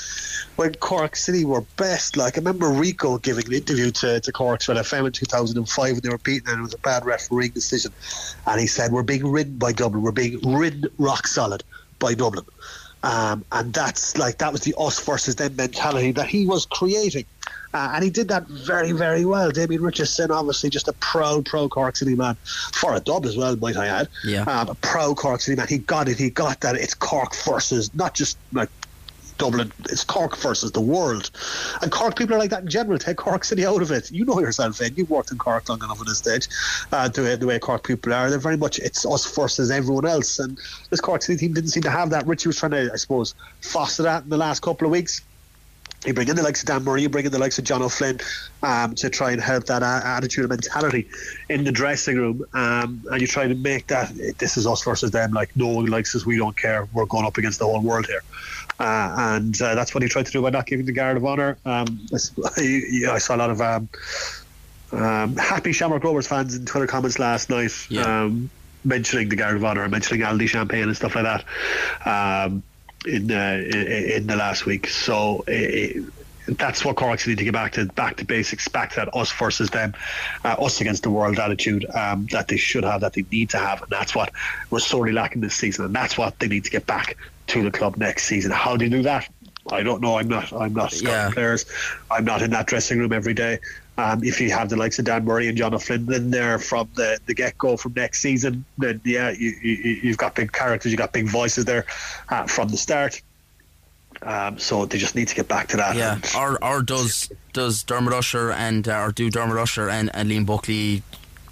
[0.55, 2.17] when Cork City were best.
[2.17, 6.01] Like I remember Rico giving an interview to to Cork's Red FM in 2005 when
[6.01, 7.93] they were beaten, and it was a bad refereeing decision,
[8.47, 10.03] and he said, "We're being ridden by Dublin.
[10.03, 11.65] We're being ridden rock solid
[11.99, 12.45] by Dublin."
[13.03, 17.25] Um, and that's like that was the us versus them mentality that he was creating.
[17.73, 19.51] Uh, and he did that very, very well.
[19.51, 22.37] Damien Richardson, obviously, just a proud, pro Cork City man
[22.73, 24.09] for a dub as well, might I add.
[24.25, 24.43] Yeah.
[24.43, 25.69] Um, a pro Cork City man.
[25.69, 26.19] He got it.
[26.19, 26.75] He got that.
[26.75, 28.69] It's Cork versus not just like
[29.41, 29.73] Dublin.
[29.89, 31.31] It's Cork versus the world.
[31.81, 32.99] And Cork people are like that in general.
[32.99, 34.11] Take Cork City out of it.
[34.11, 34.95] You know yourself, Ed.
[34.97, 36.49] You've worked in Cork long enough at this stage.
[36.93, 40.07] Uh, the, way, the way Cork people are, they're very much it's us versus everyone
[40.07, 40.39] else.
[40.39, 40.59] And
[40.91, 42.27] this Cork City team didn't seem to have that.
[42.27, 45.23] Richie was trying to, I suppose, foster that in the last couple of weeks.
[46.07, 47.83] You bring in the likes of Dan Murray, you bring in the likes of John
[47.83, 48.21] O'Flynn
[48.63, 51.07] um, to try and help that uh, attitude and mentality
[51.51, 52.43] in the dressing room.
[52.55, 55.33] Um, and you try to make that this is us versus them.
[55.33, 56.89] Like, no one likes us, we don't care.
[56.95, 58.23] We're going up against the whole world here.
[58.79, 61.27] Uh, and uh, that's what he tried to do by not giving the guard of
[61.27, 61.59] honour.
[61.67, 62.17] Um, I,
[63.13, 63.89] I- saw a lot of um,
[64.93, 68.23] um, happy Shamrock Rovers fans in Twitter comments last night Yeah.
[68.23, 68.49] um,
[68.85, 71.45] mentioning the guard of honour, mentioning Aldi Champagne and stuff like that.
[72.47, 72.63] Um,
[73.07, 74.87] in, uh, in the last week.
[74.87, 76.01] So uh,
[76.59, 79.31] that's what Cork need to get back to back to basics, back to that us
[79.33, 79.95] versus them,
[80.45, 83.59] uh, us against the world attitude um, that they should have, that they need to
[83.59, 84.33] have, and that's what
[84.71, 87.17] we're sorely lacking this season, and that's what they need to get back
[87.49, 88.51] to the club next season.
[88.51, 89.29] How do you do that?
[89.71, 90.17] I don't know.
[90.19, 90.53] I'm not.
[90.53, 91.31] I'm not scouting Yeah.
[91.31, 91.67] players.
[92.11, 93.59] I'm not in that dressing room every day.
[94.01, 96.89] Um, if you have the likes of Dan Murray and John O'Flynn in there from
[96.95, 100.91] the, the get go from next season, then yeah, you, you, you've got big characters,
[100.91, 101.85] you've got big voices there
[102.31, 103.21] uh, from the start.
[104.23, 105.97] Um, so they just need to get back to that.
[105.97, 110.31] Yeah, or or does does Dermot Usher and uh, or do Dermot Usher and, and
[110.31, 111.03] Liam Buckley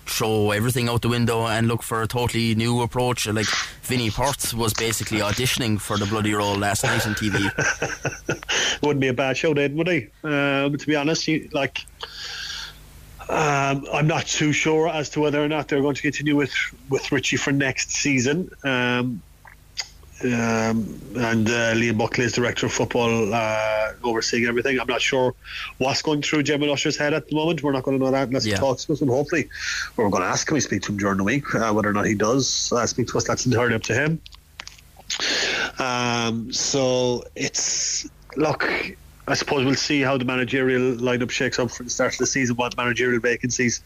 [0.06, 3.26] throw everything out the window and look for a totally new approach?
[3.26, 3.46] Like
[3.82, 7.38] Vinnie Perth was basically auditioning for the bloody role last night on TV.
[8.82, 10.08] wouldn't be a bad show then, would he?
[10.22, 11.84] Um, to be honest, you, like
[13.28, 16.54] um, I'm not too sure as to whether or not they're going to continue with
[16.88, 18.50] with Richie for next season.
[18.64, 19.22] Um,
[20.24, 24.80] um, and uh, Liam Buckley is director of football, uh, overseeing everything.
[24.80, 25.32] I'm not sure
[25.78, 27.62] what's going through Gemma Usher's head at the moment.
[27.62, 28.54] We're not going to know that unless Yeah.
[28.54, 29.48] he talks to us, and hopefully,
[29.96, 30.54] we're going to ask him.
[30.54, 31.54] We speak to him during the week.
[31.54, 34.20] Uh, whether or not he does uh, speak to us, that's entirely up to him.
[35.78, 38.68] Um, so it's look.
[39.28, 42.26] I suppose we'll see how the managerial lineup shakes up for the start of the
[42.26, 42.56] season.
[42.56, 43.80] What managerial vacancies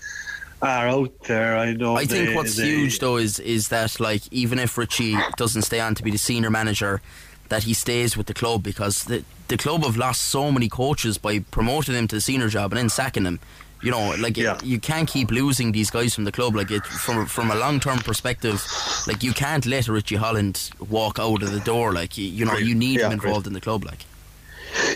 [0.63, 1.59] are out there?
[1.59, 1.97] I know.
[1.97, 5.63] I think they- what's they- huge though is is that like even if Richie doesn't
[5.63, 7.01] stay on to be the senior manager,
[7.49, 11.19] that he stays with the club because the the club have lost so many coaches
[11.19, 13.39] by promoting him to the senior job and then sacking him.
[13.83, 14.59] You know, like Yeah.
[14.63, 16.55] you can't keep losing these guys from the club.
[16.55, 18.65] Like it, from from a long term perspective,
[19.09, 21.93] like you can't let Richie Holland walk out of the door.
[21.93, 23.85] Like you, you know, you need Yeah, him involved in the club.
[23.85, 24.05] Like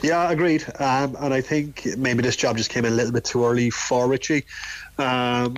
[0.03, 0.65] Yeah, agreed.
[0.79, 4.07] Um, and I think maybe this job just came a little bit too early for
[4.09, 4.45] Richie.
[4.99, 5.57] Um,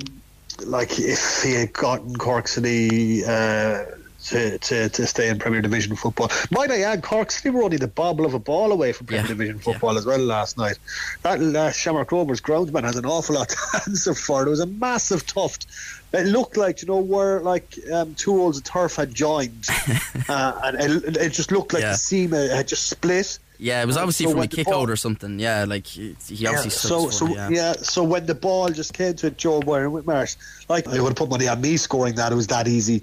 [0.64, 3.84] like if he had gotten Cork City uh,
[4.24, 6.28] to, to, to stay in Premier Division football.
[6.50, 9.22] Might I add, Cork City were only the bobble of a ball away from Premier
[9.22, 10.76] Yeah, Division football as well last night.
[11.22, 13.56] That uh, Shamrock Rovers groundsman has an awful lot to
[13.86, 14.42] answer for.
[14.42, 15.66] There was a massive tuft.
[16.12, 19.66] It looked like, you know, where like um, two rolls of turf had joined.
[20.28, 21.92] uh, and it, it just looked like Yeah.
[21.92, 23.38] the seam had just split.
[23.59, 25.38] Yeah, it was obviously so from a kick ball- out or something.
[25.38, 27.48] Yeah, like he he obviously Yeah, so so yeah.
[27.48, 27.72] yeah.
[27.72, 30.36] so when the ball just came to Joe O'Brien-Whitmarsh,
[30.68, 32.32] like I would have put money on me scoring that.
[32.32, 33.02] It was that easy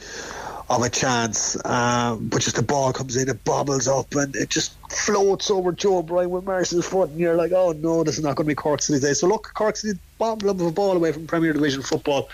[0.69, 1.63] of a chance.
[1.65, 5.71] Um, but just the ball comes in, it bobbles up, and it just floats over
[5.71, 8.81] Joe O'Brien-Whitmarsh's foot, and you're like, oh no, this is not going to be Cork
[8.81, 9.13] City day.
[9.13, 12.29] So look, Cork City of a ball away from Premier Division football.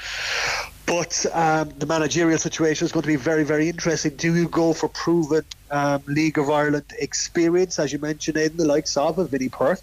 [0.91, 4.13] But um, the managerial situation is going to be very, very interesting.
[4.17, 8.65] Do you go for proven um, League of Ireland experience, as you mentioned, in the
[8.65, 9.81] likes of a Vinnie Perth?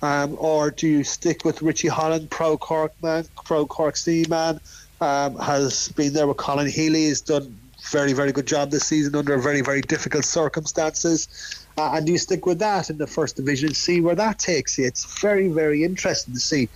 [0.00, 4.60] Um, or do you stick with Richie Holland, pro Cork man, pro Cork City man?
[5.00, 7.58] Um, has been there with Colin Healy, has done
[7.90, 11.66] very, very good job this season under very, very difficult circumstances.
[11.76, 14.78] Uh, and do you stick with that in the first division see where that takes
[14.78, 14.86] you?
[14.86, 16.68] It's very, very interesting to see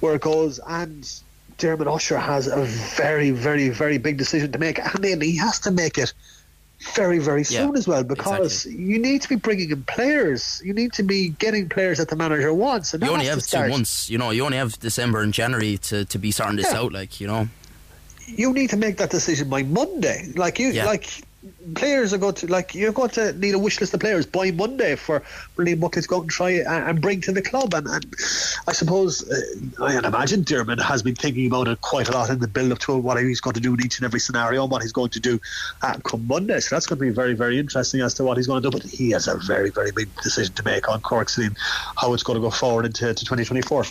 [0.00, 0.58] where it goes.
[0.66, 1.08] And
[1.64, 2.62] Dermot Usher has a
[2.94, 6.12] very, very, very big decision to make, and then he has to make it
[6.94, 10.60] very, very Yeah, soon as well because you need to be bringing in players.
[10.62, 12.92] You need to be getting players that the manager wants.
[12.92, 14.10] And You only have two months.
[14.10, 16.80] You know, you only have December and January to, to be starting this Yeah.
[16.80, 16.92] out.
[16.92, 17.48] Like you know,
[18.26, 20.32] You need to make that decision by Monday.
[20.36, 20.84] Like you, Yeah.
[20.84, 21.08] like
[21.74, 24.50] players are going to like you're going to need a wish list of players by
[24.50, 27.74] Monday for for Liam Buckley to go and try and, and bring to the club.
[27.74, 28.14] And, and
[28.66, 32.38] I suppose uh, I imagine Dermot has been thinking about it quite a lot in
[32.38, 34.70] the build up to what he's going to do in each and every scenario and
[34.70, 35.40] what he's going to do
[35.82, 36.60] uh, come Monday.
[36.60, 38.78] So that's going to be very very interesting as to what he's going to do.
[38.78, 41.56] But he has a very very big decision to make on Cork City and
[41.96, 43.84] how it's going to go forward into to 2024.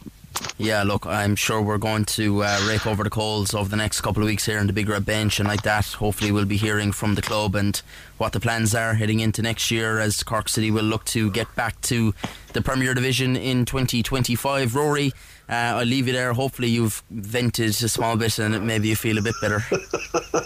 [0.58, 0.84] Yeah.
[0.84, 4.22] Look, I'm sure we're going to uh, rake over the coals over the next couple
[4.24, 5.86] of weeks here in the big red bench and like that.
[5.94, 7.82] Hopefully, we'll be hearing from the club and
[8.18, 11.54] what the plans are heading into next year as Cork City will look to get
[11.56, 12.14] back to
[12.54, 14.72] the Premier Division in 2025.
[14.72, 15.12] Ruairi.
[15.50, 16.34] Uh, I'll leave you there.
[16.34, 19.64] Hopefully, you've vented a small bit and maybe you feel a bit better.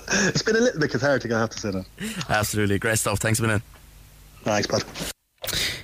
[0.10, 1.86] It's been a little bit cathartic, I have to say that.
[2.30, 2.80] Absolutely.
[2.80, 3.20] Great stuff.
[3.20, 3.62] Thanks a minute.
[4.44, 4.84] Thanks, Pat.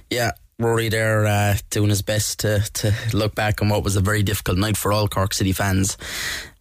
[0.09, 4.01] Yeah, Ruairi there uh, doing his best to, to look back on what was a
[4.01, 5.97] very difficult night for all Cork City fans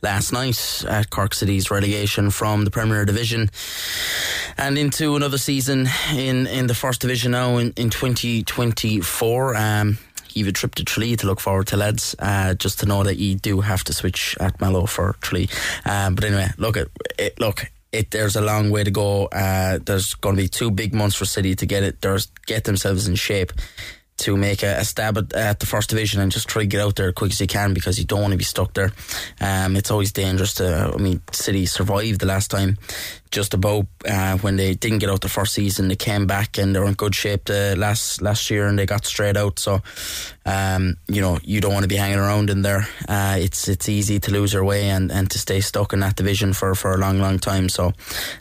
[0.02, 3.50] last night at Cork City's relegation from the Premier Division
[4.56, 9.56] and into another season in, in the First Division now in, in 2024.
[9.56, 9.98] Um,
[10.34, 12.14] you have a trip to Tralee to look forward to, lads.
[12.18, 15.48] Uh, just to know that you do have to switch at Mallow for Tralee.
[15.84, 16.88] Um, but anyway, look at
[17.18, 17.38] it.
[17.38, 19.26] Look, it, there's a long way to go.
[19.26, 22.00] Uh, there's going to be two big months for City to get it.
[22.00, 23.52] There's get themselves in shape
[24.18, 26.80] to make a, a stab at, at the first division and just try to get
[26.80, 28.92] out there as quick as you can because you don't want to be stuck there.
[29.40, 30.92] Um, it's always dangerous to.
[30.94, 32.78] I mean, City survived the last time,
[33.32, 35.88] just about uh, when they didn't get out the first season.
[35.88, 38.86] They came back and they were in good shape the last last year and they
[38.86, 39.58] got straight out.
[39.58, 39.80] So,
[40.44, 42.86] um, you know, you don't want to be hanging around in there.
[43.08, 46.14] Uh, it's it's easy to lose your way and, and to stay stuck in that
[46.14, 47.68] division for, for a long, long time.
[47.68, 47.92] So,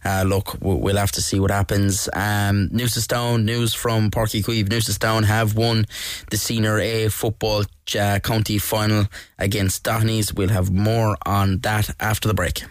[0.05, 2.09] uh, look, we'll have to see what happens.
[2.13, 4.69] Um, Newcestown, news from Páirc Uí Chaoimh.
[4.69, 5.85] Newcestown have won
[6.29, 7.63] the Senior A football
[7.97, 9.05] uh, county final
[9.39, 10.35] against Dohenys.
[10.35, 12.63] We'll have more on that after the break.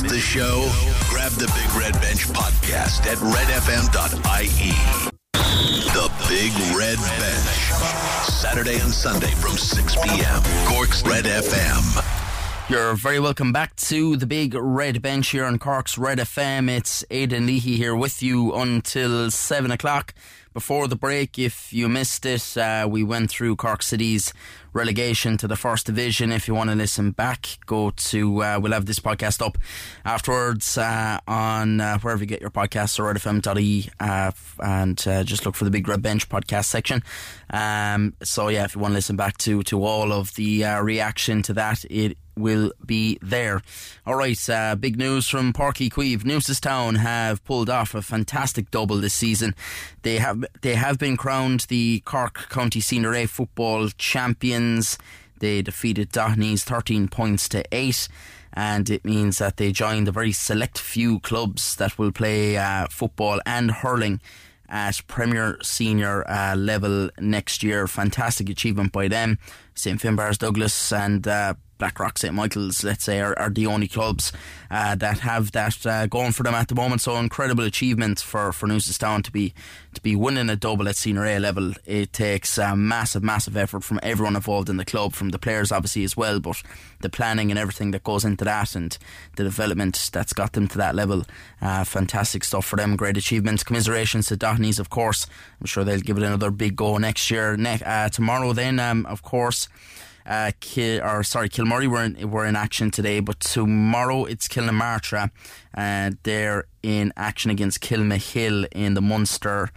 [0.00, 0.68] The show?
[1.10, 4.72] Grab the Big Red Bench podcast at redfm.ie.
[5.92, 8.26] The Big Red Bench.
[8.26, 10.42] Saturday and Sunday from 6 p.m.
[10.66, 12.70] Cork's Red FM.
[12.70, 16.70] You're very welcome back to the big red bench here on Cork's Red FM.
[16.70, 20.14] It's Aidan Leahy here with you until seven o'clock.
[20.54, 24.32] Before the break, if you missed it, uh, we went through Cork City's
[24.72, 26.32] relegation to the first division.
[26.32, 29.58] If you want to listen back, go to uh, we'll have this podcast up
[30.04, 35.44] afterwards uh, on uh, wherever you get your podcasts or redfm.e uh, and uh, just
[35.46, 37.02] look for the Big Red Bench podcast section.
[37.50, 40.80] Um, so yeah, if you want to listen back to to all of the uh,
[40.80, 43.62] reaction to that, it will be there.
[44.06, 46.22] All right, uh, big news from Páirc Uí Chaoimh.
[46.22, 49.54] Newcestown have pulled off a fantastic double this season.
[50.02, 54.98] They have they have been crowned the Cork County Senior A football champions.
[55.38, 58.08] They defeated Dohenys 13 points to 8
[58.52, 62.86] and it means that they join the very select few clubs that will play uh,
[62.90, 64.20] football and hurling
[64.68, 67.86] at Premier Senior uh, level next year.
[67.86, 69.38] Fantastic achievement by them.
[69.74, 74.30] St Finbarr's Douglas and uh, Blackrock, St Michael's, let's say, are, are the only clubs
[74.70, 77.00] uh, that have that uh, going for them at the moment.
[77.00, 79.52] So incredible achievement for for Newcestown to be
[79.94, 81.72] to be winning a double at senior A level.
[81.84, 85.72] It takes a massive, massive effort from everyone involved in the club, from the players
[85.72, 86.62] obviously as well, but
[87.00, 88.96] the planning and everything that goes into that and
[89.34, 91.24] the development that's got them to that level.
[91.60, 92.94] Uh, fantastic stuff for them.
[92.94, 93.64] Great achievements.
[93.64, 95.26] Commiserations to Doheny's, of course.
[95.60, 97.56] I'm sure they'll give it another big go next year.
[97.56, 99.68] Ne- uh, tomorrow, then, um, of course.
[100.26, 105.30] Uh, Kil, or sorry, Kilmurry were in, were in action today, but tomorrow it's Kilnamartyra.
[105.76, 109.70] Uh, they're in action against Kilmihil in the Munster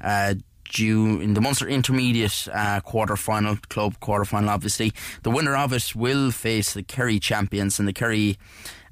[0.00, 0.34] uh,
[0.70, 4.50] due in the Munster Intermediate uh, quarter final, club quarter final.
[4.50, 4.92] Obviously,
[5.22, 8.38] the winner of it will face the Kerry champions, and the Kerry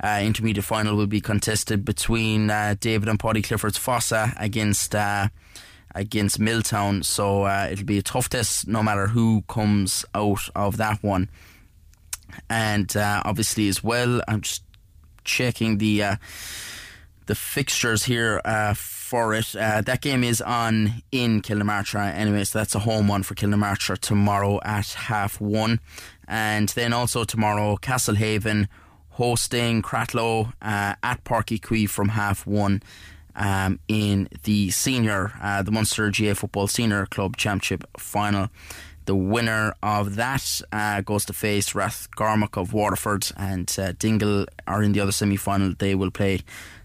[0.02, 4.94] uh, Intermediate final will be contested between uh, David and Paddy Clifford's Fossa against.
[5.94, 10.76] Against Milltown, so uh, it'll be a tough test no matter who comes out of
[10.76, 11.28] that one.
[12.48, 14.62] And uh, obviously, as well, I'm just
[15.24, 16.16] checking the uh,
[17.26, 19.54] the fixtures here uh, for it.
[19.54, 23.98] Uh, that game is on in Kilnamartyra anyway, so that's a home one for Kilnamartyra
[23.98, 25.80] tomorrow at half one.
[26.26, 28.68] And then also tomorrow, Castlehaven
[29.10, 32.82] hosting Cratloe uh, at Uí Chaoimh from half one.
[33.36, 38.48] Um, in the senior, uh, the Munster GA Football Senior Club Championship final.
[39.06, 44.82] The winner of that uh, goes to face Rathgormack of Waterford, and uh, Dingle are
[44.82, 45.74] in the other semi final.
[45.76, 46.42] They will play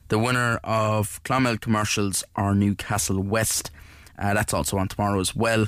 [0.07, 3.71] the winner of Clonmel Commercials or Newcastle West.
[4.17, 5.67] Uh, that's also on tomorrow as well.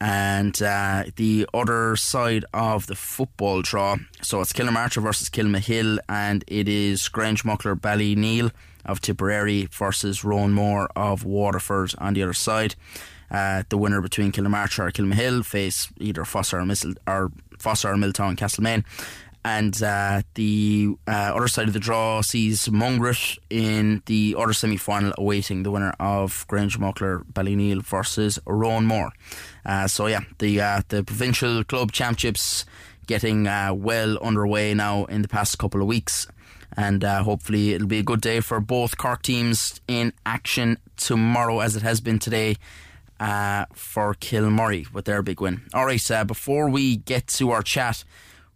[0.00, 6.44] And uh, the other side of the football draw, so it's Kilnamartyra versus Kilmihil, and
[6.46, 8.52] it is Grangemockler Ballyneale
[8.88, 12.74] of Tipperary versus Roanmore of Waterford on the other side.
[13.30, 17.96] Uh, the winner between Kilnamartyra or Kilmihil face either Fossa or, Missile, or Fossa or
[17.96, 18.84] Milltown Castlemaine.
[19.44, 24.76] And uh, the uh, other side of the draw sees Mungret in the other semi
[24.76, 29.10] final, awaiting the winner of Grangemockler Ballyneale versus Roanmore.
[29.64, 32.64] Uh, so, yeah, the uh, the provincial club championships
[33.06, 36.26] getting uh, well underway now in the past couple of weeks.
[36.76, 41.60] And uh, hopefully, it'll be a good day for both Cork teams in action tomorrow,
[41.60, 42.56] as it has been today.
[43.20, 45.62] Uh, for Kilmurry with their big win.
[45.74, 48.04] All right, uh, before we get to our chat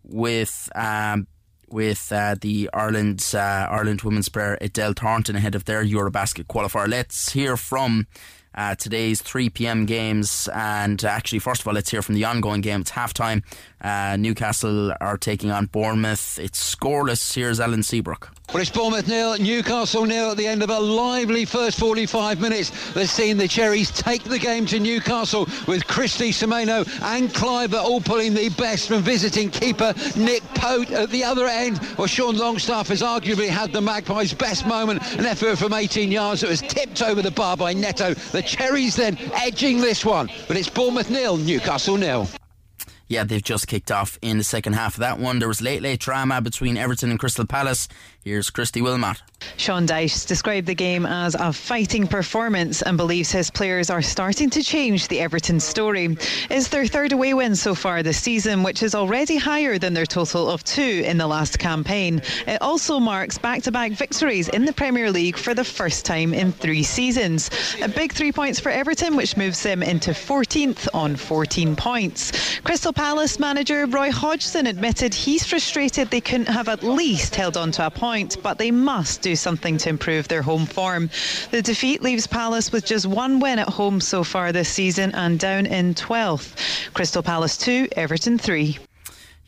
[0.04, 1.26] with um,
[1.68, 6.88] with uh, the Ireland uh, Ireland women's player Edel Thornton ahead of their Eurobasket qualifier.
[6.88, 8.06] Let's hear from
[8.54, 9.86] uh, today's 3 p.m.
[9.86, 12.80] games, and actually, first of all, let's hear from the ongoing game.
[12.82, 13.42] It's halftime.
[13.80, 16.38] Uh, Newcastle are taking on Bournemouth.
[16.38, 17.34] It's scoreless.
[17.34, 18.30] Here's Alan Seabrook.
[18.54, 22.92] It's Bournemouth nil, Newcastle nil at the end of a lively first 45 minutes.
[22.92, 28.00] They've seen the Cherries take the game to Newcastle with Christy Semenyo and Kluivert all
[28.00, 31.80] pulling the best from visiting keeper Nick Pope at the other end.
[31.96, 36.42] Well, Sean Longstaff has arguably had the Magpies' best moment, an effort from 18 yards
[36.42, 38.14] that was tipped over the bar by Neto.
[38.14, 42.28] The Cherries then edging this one, but it's Bournemouth nil, Newcastle nil
[43.08, 45.38] yeah, they've just kicked off in the second half of that one.
[45.38, 47.88] There was late, late drama between Everton and Crystal Palace.
[48.24, 49.22] Here's Christy Wilmot.
[49.56, 54.50] Sean Dyche described the game as a fighting performance and believes his players are starting
[54.50, 56.16] to change the Everton story.
[56.50, 60.06] It's their third away win so far this season, which is already higher than their
[60.06, 62.22] total of two in the last campaign.
[62.46, 66.34] It also marks back to back victories in the Premier League for the first time
[66.34, 67.50] in three seasons.
[67.82, 72.60] A big three points for Everton, which moves them into 14th on 14 points.
[72.60, 77.70] Crystal Palace manager Roy Hodgson admitted he's frustrated they couldn't have at least held on
[77.72, 81.10] to a point, but they must do something to improve their home form.
[81.50, 85.38] The defeat leaves Palace with just one win at home so far this season and
[85.38, 86.92] down in 12th.
[86.94, 88.78] Crystal Palace 2, Everton 3.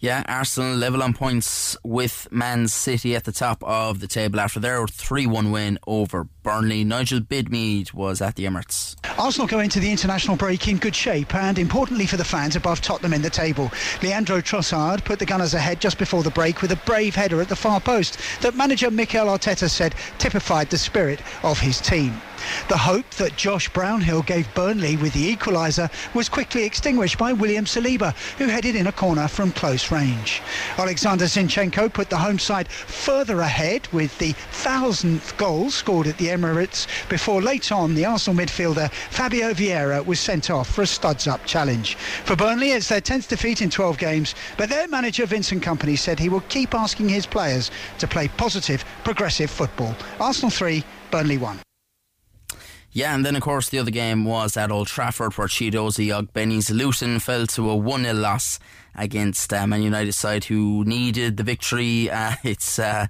[0.05, 4.61] Yeah, Arsenal level on points with Man City at the top of the table after
[4.61, 6.85] their 3 1 win over Burnley.
[6.85, 8.97] Nigel Bidmead was at the Emirates.
[9.19, 12.83] Arsenal go into the international break in good shape and, importantly for the fans, above
[12.83, 13.73] Tottenham in the table.
[14.03, 17.49] Leandro Trossard put the Gunners ahead just before the break with a brave header at
[17.49, 22.21] the far post that manager Mikel Arteta said typified the spirit of his team.
[22.69, 27.65] The hope that Josh Brownhill gave Burnley with the equaliser was quickly extinguished by William
[27.65, 30.43] Saliba, who headed in a corner from close range.
[30.79, 36.29] Alexander Zinchenko put the home side further ahead with the thousandth goal scored at the
[36.29, 41.27] Emirates before late on the Arsenal midfielder Fabio Vieira was sent off for a studs
[41.27, 41.97] up challenge.
[42.25, 46.19] For Burnley, it's their 10th defeat in 12 games, but their manager Vincent Kompany said
[46.19, 49.95] he will keep asking his players to play positive, progressive football.
[50.19, 51.61] Arsenal 3, Burnley 1.
[52.97, 56.71] Yeah, and then of course the other game was at Old Trafford where Chiedozie Ogbene's
[56.71, 58.61] Luton fell to a 1 0 loss
[58.95, 62.09] against uh, Man United side who needed the victory.
[62.15, 63.09] Uh, it's uh,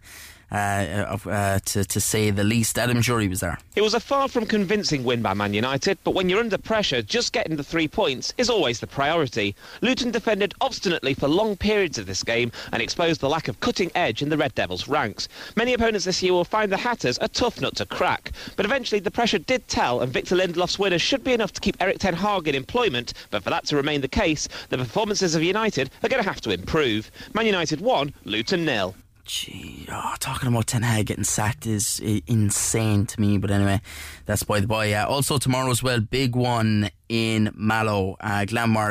[0.55, 2.79] uh, uh, to, to say the least.
[2.79, 3.59] Adam Jury was there.
[3.75, 7.03] It was a far from convincing win by Man United, but when you're under pressure,
[7.03, 9.55] just getting the three points is always the priority.
[9.81, 13.91] Luton defended obstinately for long periods of this game and exposed the lack of cutting
[13.95, 15.29] edge in the Red Devils' ranks.
[15.57, 19.01] Many opponents this year will find the Hatters a tough nut to crack, but eventually
[19.01, 22.15] the pressure did tell, and Victor Lindelof's winner should be enough to keep Erik Ten
[22.15, 23.15] Hag in employment.
[23.31, 26.41] But for that to remain the case, the performances of United are going to have
[26.43, 27.11] to improve.
[27.33, 28.95] Man United won, Luton nil.
[29.27, 33.39] Gee, oh, talking about Ten Hag getting sacked is insane to me.
[33.39, 33.81] But anyway,
[34.27, 34.93] that's by the by.
[34.93, 38.17] Uh, also tomorrow as well, big one in Mallow.
[38.21, 38.45] Uh,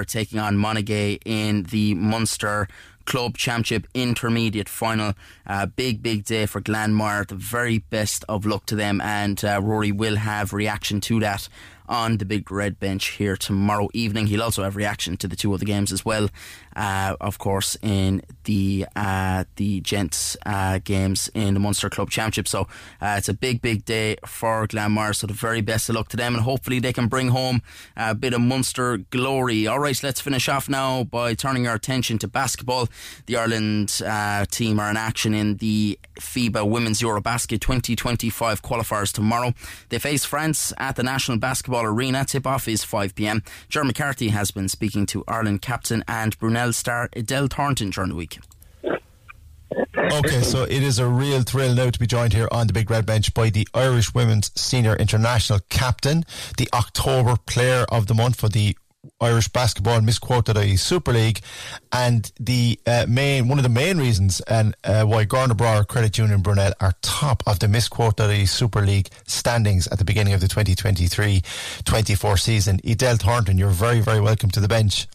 [0.07, 2.67] taking on Monaghan in the Munster
[3.05, 5.13] Club Championship Intermediate Final.
[5.45, 7.27] Uh, big, big day for Glanmire.
[7.27, 11.47] The very best of luck to them, and uh, Ruairi will have reaction to that
[11.87, 14.27] on the big red bench here tomorrow evening.
[14.27, 16.29] He'll also have reaction to the two other games as well,
[16.75, 22.47] uh, of course, in the uh, the gents uh, games in the Munster Club Championship.
[22.47, 22.61] So
[23.01, 25.15] uh, it's a big, big day for Glanmire.
[25.15, 27.61] So the very best of luck to them, and hopefully they can bring home
[27.97, 29.67] a bit of Munster glory.
[29.67, 32.87] All right, let's finish off now by turning our attention to basketball.
[33.25, 39.53] The Ireland uh, team are in action in the FIBA Women's Eurobasket 2025 qualifiers tomorrow.
[39.89, 42.25] They face France at the National Basketball Arena.
[42.25, 43.43] Tip off is 5 pm.
[43.69, 48.15] Ger McCarthy has been speaking to Ireland captain and Brunell star Edel Thornton during the
[48.15, 48.39] week.
[49.97, 52.89] Okay, so it is a real thrill now to be joined here on the Big
[52.91, 56.23] Red Bench by the Irish Women's Senior International Captain,
[56.57, 58.77] the October Player of the Month for the
[59.23, 61.39] Irish Basketball Miss a Super League,
[61.91, 66.43] and the uh, main one of the main reasons and uh, why Gurranabraher Credit Union
[66.43, 72.39] Brunell are top of the MissQuote Super League standings at the beginning of the 2023-24
[72.39, 72.79] season.
[72.83, 75.07] Edel Thornton, you're very very welcome to the bench.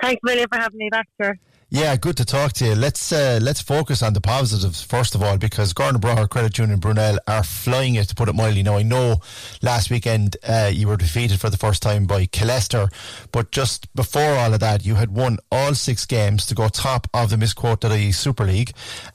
[0.00, 1.36] Thanks, William, for having me back, sir.
[1.70, 2.74] Yeah, good to talk to you.
[2.74, 7.18] Let's uh, let's focus on the positives first of all, because Gurranabraher Credit Union Brunell
[7.26, 8.62] are flying it, to put it mildly.
[8.62, 9.20] Now I know
[9.60, 12.90] last weekend uh, you were defeated for the first time by Killester,
[13.32, 17.06] but just before all of that, you had won all six games to go top
[17.12, 18.72] of the MissQuote Super League,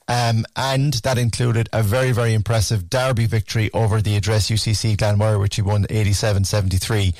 [0.07, 5.39] um, and that included a very very impressive derby victory over the Address UCC Glanmire,
[5.39, 7.15] which you won 87-73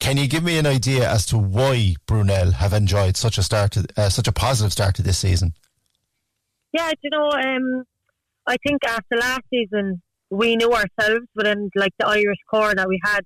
[0.00, 3.72] can you give me an idea as to why Brunell have enjoyed such a start,
[3.72, 5.52] to, uh, such a positive start to this season?
[6.72, 7.84] Yeah, you know, um,
[8.46, 12.98] I think after last season, we knew ourselves within like the Irish core that we
[13.04, 13.20] had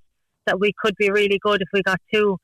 [0.47, 2.39] that we could be really good if we got two,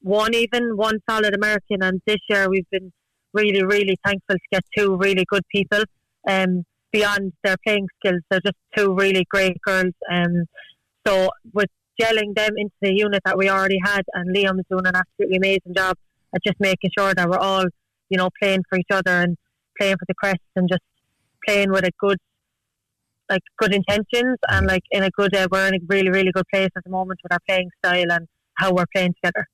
[0.00, 1.82] one even one solid American.
[1.82, 2.92] And this year we've been
[3.32, 5.84] really, really thankful to get two really good people.
[6.28, 9.92] Um, beyond their playing skills, they're just two really great girls.
[10.10, 10.44] Um,
[11.06, 11.70] so with
[12.00, 14.02] gelling them into the unit that we already had.
[14.14, 15.96] And Liam was doing an absolutely amazing job
[16.34, 17.64] at just making sure that we're all,
[18.08, 19.36] you know, playing for each other and
[19.78, 20.82] playing for the crest and just
[21.46, 22.18] playing with a good,
[23.28, 25.34] like good intentions and like in a good.
[25.34, 28.10] Uh, we're in a really really good place at the moment with our playing style
[28.10, 29.46] and how we're playing together.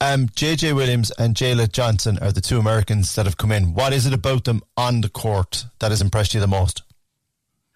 [0.00, 3.74] Um, JJ Williams and Jayla Johnson are the two Americans that have come in.
[3.74, 6.82] What is it about them on the court that has impressed you the most?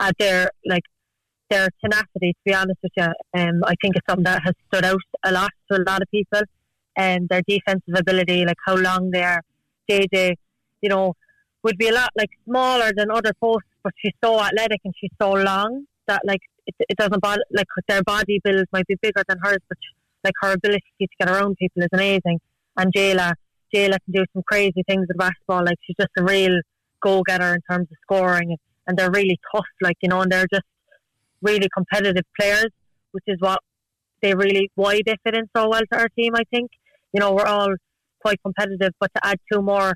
[0.00, 0.82] Uh, they're like
[1.50, 4.84] their tenacity, to be honest with you, um, I think it's something that has stood
[4.84, 6.40] out a lot to a lot of people.
[6.96, 9.40] And um, their defensive ability, like how long they are.
[9.88, 10.34] JJ,
[10.82, 11.14] you know,
[11.62, 15.10] would be a lot like smaller than other posts, but she's so athletic and she's
[15.20, 17.42] so long that like it, it doesn't bother.
[17.52, 19.78] Like their body build might be bigger than hers, but
[20.24, 22.40] like her ability to get around people is amazing.
[22.76, 23.34] And Jayla,
[23.74, 25.64] Jayla can do some crazy things with basketball.
[25.64, 26.60] Like she's just a real
[27.00, 29.66] go getter in terms of scoring, and they're really tough.
[29.80, 30.64] Like you know, and they're just
[31.42, 32.68] really competitive players,
[33.12, 33.60] which is what
[34.22, 36.34] they really why they fit in so well to our team.
[36.34, 36.70] I think
[37.12, 37.74] you know we're all
[38.20, 39.94] quite competitive, but to add two more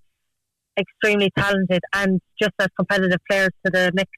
[0.79, 4.11] extremely talented and just as competitive players to the mix,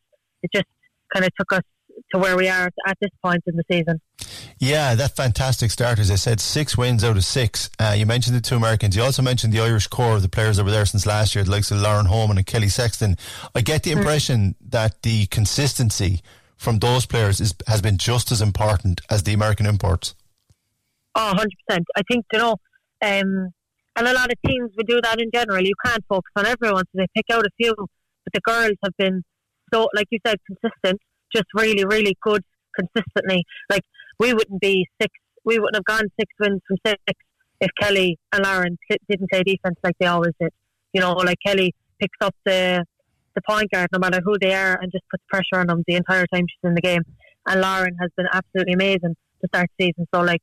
[0.42, 0.66] it just
[1.12, 1.62] kind of took us
[2.12, 4.00] to where we are at this point in the season.
[4.58, 7.70] Yeah, that fantastic start, as I said, six wins out of six.
[7.78, 8.96] Uh, you mentioned the two Americans.
[8.96, 11.44] You also mentioned the Irish core of the players that were there since last year,
[11.44, 13.16] the likes of Lauren Holman and Kelly Sexton.
[13.54, 13.98] I get the mm.
[13.98, 14.70] impression mm.
[14.70, 16.20] that the consistency
[16.64, 20.14] from those players is, has been just as important as the American imports.
[21.14, 21.84] Oh, 100%.
[21.96, 22.56] I think, you know,
[23.02, 23.50] um,
[23.96, 25.62] and a lot of teams would do that in general.
[25.62, 27.74] You can't focus on everyone, so they pick out a few.
[27.76, 29.22] But the girls have been
[29.72, 31.00] so, like you said, consistent,
[31.34, 32.42] just really, really good
[32.78, 33.44] consistently.
[33.70, 33.82] Like,
[34.18, 35.12] we wouldn't be six,
[35.44, 36.98] we wouldn't have gone six wins from six
[37.60, 38.76] if Kelly and Lauren
[39.08, 40.50] didn't play defense like they always did.
[40.92, 42.84] You know, like Kelly picks up the
[43.34, 45.96] the point guard, no matter who they are, and just puts pressure on them the
[45.96, 47.02] entire time she's in the game.
[47.46, 49.16] And Lauren has been absolutely amazing.
[49.42, 50.06] to start the season.
[50.14, 50.40] So like,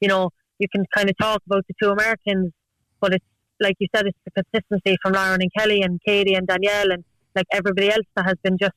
[0.00, 2.52] you know, you can kind of talk about the two Americans,
[3.00, 3.24] but it's
[3.60, 7.04] like you said, it's the consistency from Lauren and Kelly and Katie and Danielle and
[7.34, 8.74] like everybody else that has been just,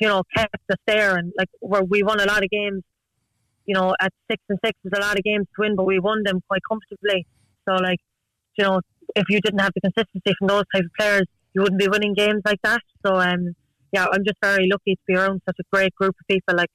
[0.00, 2.82] you know, kept us there and like where we won a lot of games.
[3.66, 5.98] You know, at six and six, is a lot of games to win, but we
[5.98, 7.26] won them quite comfortably.
[7.68, 7.98] So like,
[8.56, 8.80] you know,
[9.14, 11.26] if you didn't have the consistency from those type of players,
[11.58, 12.80] you wouldn't be winning games like that.
[13.04, 13.56] So um,
[13.92, 16.54] yeah, I'm just very lucky to be around such a great group of people.
[16.54, 16.70] Like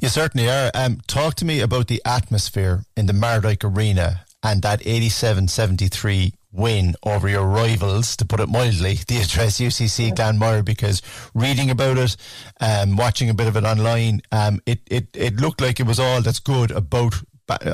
[0.00, 0.70] You certainly are.
[0.74, 6.94] Um, talk to me about the atmosphere in the Mardyke Arena and that 87-73 win
[7.02, 11.02] over your rivals, to put it mildly, the address UCC Glanmire, because
[11.34, 12.16] reading about it,
[12.60, 15.98] um, watching a bit of it online, um, it, it, it looked like it was
[15.98, 17.14] all that's good about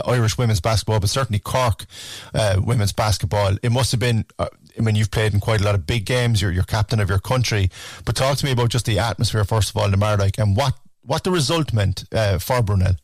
[0.07, 1.87] Irish women's basketball, but certainly Cork
[2.33, 3.57] uh, women's basketball.
[3.63, 4.25] It must have been.
[4.39, 4.47] Uh,
[4.79, 6.43] I mean, you've played in quite a lot of big games.
[6.43, 7.71] You're you're captain of your country,
[8.05, 10.75] but talk to me about just the atmosphere first of all, the Mardyke, and what
[11.03, 12.97] what the result meant uh, for Brunell.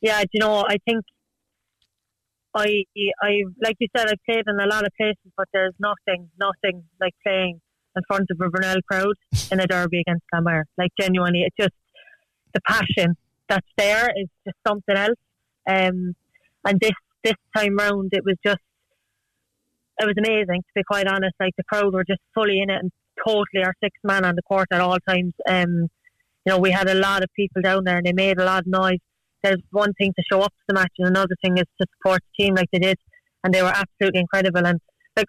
[0.00, 1.04] yeah, do you know, I think
[2.56, 2.84] I,
[3.22, 6.84] I, like you said, I've played in a lot of places, but there's nothing, nothing
[7.00, 7.60] like playing
[7.94, 9.14] in front of a Brunell crowd
[9.52, 10.64] in a derby against Glanmire.
[10.78, 11.74] Like genuinely, it's just
[12.54, 13.16] the passion
[13.48, 15.18] that's there is just something else.
[15.68, 16.14] Um,
[16.64, 18.60] and this this time round, it was just
[19.98, 21.34] it was amazing to be quite honest.
[21.40, 22.90] Like the crowd were just fully in it and
[23.26, 25.32] totally our sixth man on the court at all times.
[25.48, 25.88] Um,
[26.44, 28.60] you know, we had a lot of people down there and they made a lot
[28.60, 28.98] of noise.
[29.42, 32.20] There's one thing to show up to the match, and another thing is to support
[32.22, 32.98] the team like they did,
[33.44, 34.66] and they were absolutely incredible.
[34.66, 34.80] And
[35.16, 35.26] like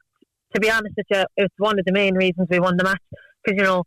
[0.56, 3.02] to be honest with you, it's one of the main reasons we won the match
[3.44, 3.84] because you know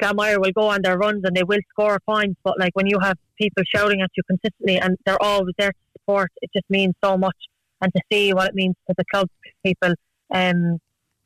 [0.00, 2.98] Glanmire will go on their runs and they will score points, but like when you
[3.00, 6.94] have people shouting at you consistently and they're always there to support, it just means
[7.02, 7.36] so much.
[7.80, 9.28] And to see what it means to the club
[9.64, 9.94] people,
[10.32, 10.78] um,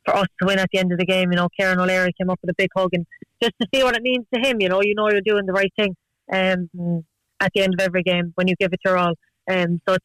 [0.05, 2.29] for us to win at the end of the game, you know, Kieran O'Leary came
[2.29, 3.05] up with a big hug and
[3.41, 5.53] just to see what it means to him, you know, you know you're doing the
[5.53, 5.95] right thing.
[6.31, 7.03] Um,
[7.43, 9.13] at the end of every game when you give it your all.
[9.51, 9.97] Um, so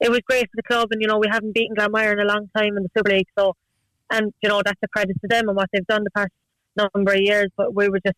[0.00, 2.24] it was great for the club, and you know we haven't beaten Glanmire in a
[2.24, 3.26] long time in the Super League.
[3.36, 3.54] So,
[4.12, 6.30] and you know that's a credit to them and what they've done the past
[6.76, 7.48] number of years.
[7.56, 8.16] But we were just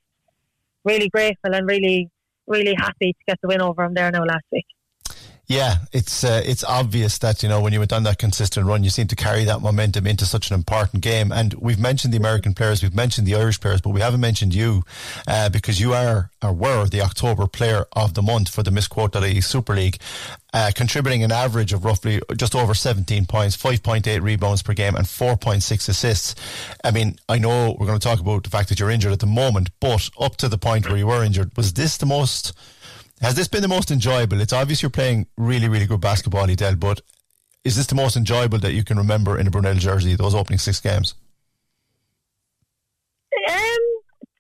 [0.85, 2.11] really grateful and really,
[2.47, 4.67] really happy to get the win over them there now last week.
[5.51, 8.85] Yeah, it's uh, it's obvious that you know when you went on that consistent run,
[8.85, 11.33] you seem to carry that momentum into such an important game.
[11.33, 14.55] And we've mentioned the American players, we've mentioned the Irish players, but we haven't mentioned
[14.55, 14.85] you
[15.27, 19.41] uh, because you are or were the October Player of the Month for the MissQuote.ie
[19.41, 19.99] Super League,
[20.55, 25.05] uh, contributing an average of roughly just over 17 points, 5.8 rebounds per game, and
[25.05, 26.37] 4.6 assists.
[26.85, 29.19] I mean, I know we're going to talk about the fact that you're injured at
[29.19, 32.53] the moment, but up to the point where you were injured, was this the most
[33.21, 34.41] has this been the most enjoyable?
[34.41, 37.03] It's obvious you're playing really, really good basketball, Edel, but
[37.65, 40.59] is this the most enjoyable that you can remember in a Brunell jersey, those opening
[40.59, 41.15] six games?
[43.49, 43.79] Um,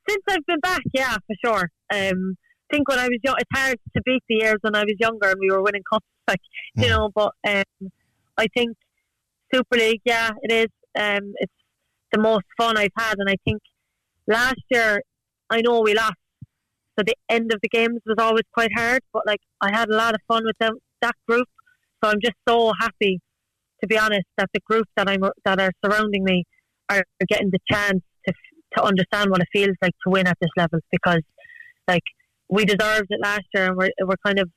[0.09, 1.71] since I've been back, yeah, for sure.
[1.93, 2.37] Um,
[2.71, 4.95] I think when I was young, it's hard to beat the years when I was
[4.99, 6.41] younger and we were winning cups, like
[6.75, 7.11] you know.
[7.15, 7.91] But um,
[8.39, 8.77] I think
[9.53, 10.69] Super League, yeah, it is.
[10.99, 11.53] Um, it's
[12.13, 13.61] the most fun I've had, and I think
[14.27, 15.03] last year,
[15.51, 16.15] I know we lost,
[17.01, 19.01] so the end of the games was always quite hard.
[19.13, 21.49] But like I had a lot of fun with them, that group,
[22.03, 23.21] so I'm just so happy,
[23.81, 26.45] to be honest, that the group that I'm that are surrounding me
[26.91, 28.35] are getting the chance to
[28.77, 31.23] to understand what it feels like to win at this level because
[31.89, 32.03] like
[32.49, 34.51] we deserved it last year and we're we're kind of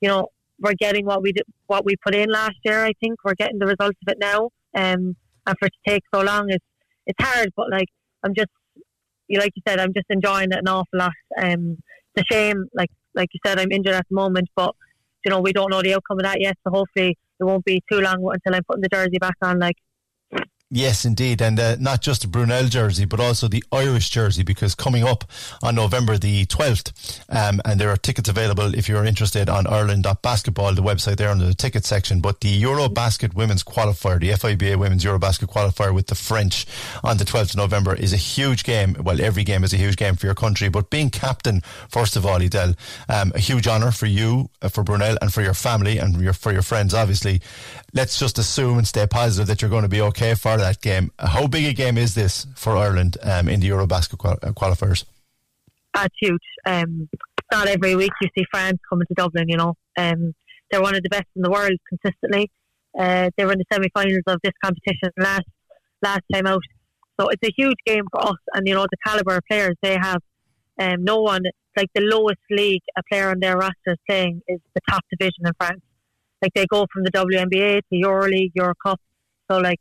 [0.00, 2.84] you know we're getting what we did, what we put in last year.
[2.84, 4.50] I think we're getting the results of it now.
[4.74, 5.16] Um,
[5.46, 6.64] and for it to take so long, it's
[7.06, 7.50] it's hard.
[7.56, 7.88] But like
[8.22, 8.50] I'm just,
[9.38, 11.12] like you said, I'm just enjoying it an awful lot.
[11.40, 11.78] Um,
[12.14, 14.74] it's a shame, like like you said, I'm injured at the moment, but
[15.24, 16.56] you know we don't know the outcome of that yet.
[16.64, 19.58] So hopefully it won't be too long until I'm putting the jersey back on.
[19.58, 19.76] Like
[20.72, 24.76] Yes, indeed, and uh, not just the Brunell jersey, but also the Irish jersey, because
[24.76, 25.24] coming up
[25.64, 30.74] on November the twelfth, um, and there are tickets available if you're interested on Ireland.basketball,
[30.74, 32.20] the website there under the ticket section.
[32.20, 36.66] But the Eurobasket Women's Qualifier, the FIBA Women's Eurobasket Qualifier with the French
[37.02, 38.94] on the twelfth of November, is a huge game.
[39.02, 42.24] Well, every game is a huge game for your country, but being captain, first of
[42.24, 42.74] all, Edel,
[43.08, 46.32] um, a huge honour for you, uh, for Brunell, and for your family and your,
[46.32, 47.40] for your friends, obviously.
[47.92, 51.10] Let's just assume and stay positive that you're going to be okay for that game.
[51.18, 55.04] How big a game is this for Ireland um, in the Eurobasket qual- uh, qualifiers?
[55.94, 56.42] That's huge.
[56.66, 57.08] Um,
[57.52, 59.48] not every week you see France coming to Dublin.
[59.48, 60.34] You know, um,
[60.70, 62.50] they're one of the best in the world consistently.
[62.98, 65.46] Uh, they were in the semi-finals of this competition last
[66.02, 66.62] last time out,
[67.20, 68.38] so it's a huge game for us.
[68.54, 70.20] And you know the caliber of players they have.
[70.78, 71.42] Um, no one
[71.76, 75.46] like the lowest league a player on their roster is playing is the top division
[75.46, 75.82] in France.
[76.42, 78.96] Like they go from the WNBA to EuroLeague, Eurocup.
[79.50, 79.80] So like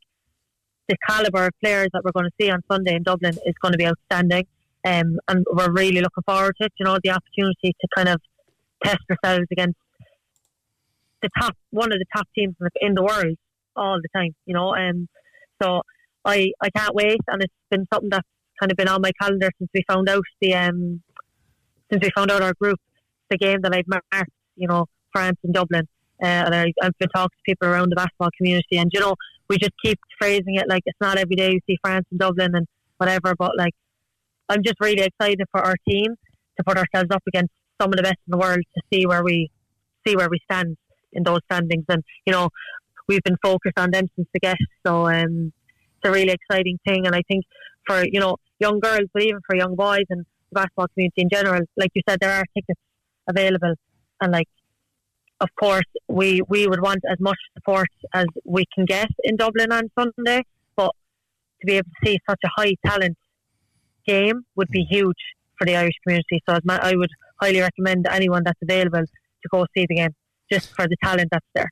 [0.89, 3.71] the caliber of players that we're going to see on Sunday in Dublin is going
[3.71, 4.45] to be outstanding.
[4.83, 6.73] Um, and we're really looking forward to it.
[6.79, 8.19] You know, the opportunity to kind of
[8.83, 9.77] test ourselves against
[11.21, 13.37] the top, one of the top teams in the, world
[13.75, 14.73] all the time, you know.
[14.73, 15.07] And
[15.61, 15.83] so
[16.25, 18.27] I, I can't wait, and it's been something that's
[18.59, 21.01] kind of been on my calendar since we found out the um,
[21.91, 22.79] since we found out our group,
[23.29, 25.87] the game that I'd marked, you know, France and Dublin.
[26.21, 29.15] Uh, and I, I've been talking to people around the basketball community, and you know,
[29.49, 32.51] we just keep phrasing it like it's not every day you see France and Dublin
[32.53, 33.73] and whatever, but like
[34.47, 36.15] I'm just really excited for our team
[36.57, 39.23] to put ourselves up against some of the best in the world to see where
[39.23, 39.49] we
[40.07, 40.77] see where we stand
[41.13, 41.85] in those standings.
[41.89, 42.49] And you know,
[43.07, 45.51] we've been focused on them since the get, so um,
[45.97, 47.05] it's a really exciting thing.
[47.05, 47.45] And I think
[47.87, 51.29] for you know young girls, but even for young boys and the basketball community in
[51.31, 52.79] general, like you said, there are tickets
[53.27, 53.73] available,
[54.21, 54.47] and like
[55.41, 59.71] of course we we would want as much support as we can get in Dublin
[59.71, 60.43] on Sunday,
[60.75, 60.91] but
[61.61, 63.17] to be able to see such a high talent
[64.07, 65.21] game would be huge
[65.57, 66.41] for the Irish community.
[66.47, 67.11] So I would
[67.41, 70.15] highly recommend anyone that's available to go see the game
[70.51, 71.69] just for the talent that's there.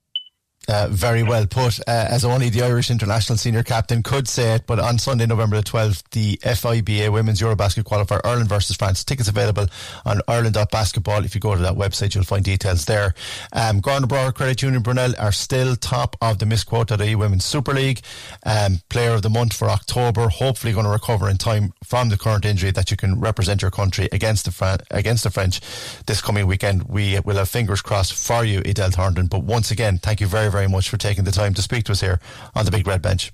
[0.70, 4.66] Uh, very well put, uh, as only the Irish international senior captain could say it.
[4.68, 9.04] But on Sunday, November the 12th, the FIBA Women's Eurobasket qualifier, Ireland versus France.
[9.04, 9.68] Tickets available
[10.06, 11.24] on Ireland.basketball.
[11.24, 13.14] If you go to that website, you'll find details there.
[13.54, 18.02] Um, Gurranabraher Credit Union Brunell are still top of the MissQuote.ie Women's Super League.
[18.46, 20.28] Um, player of the month for October.
[20.28, 23.72] Hopefully going to recover in time from the current injury that you can represent your
[23.72, 25.62] country against the, Fran- against the French
[26.06, 26.84] this coming weekend.
[26.84, 29.28] We will have fingers crossed for you, Edel Thornton.
[29.28, 31.94] But once again, thank you very, very much for taking the time to speak to
[31.94, 32.20] us here
[32.54, 33.32] on the Big Red Bench.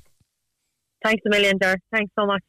[1.04, 1.78] Thanks a million, Dar.
[1.92, 2.44] Thanks so much.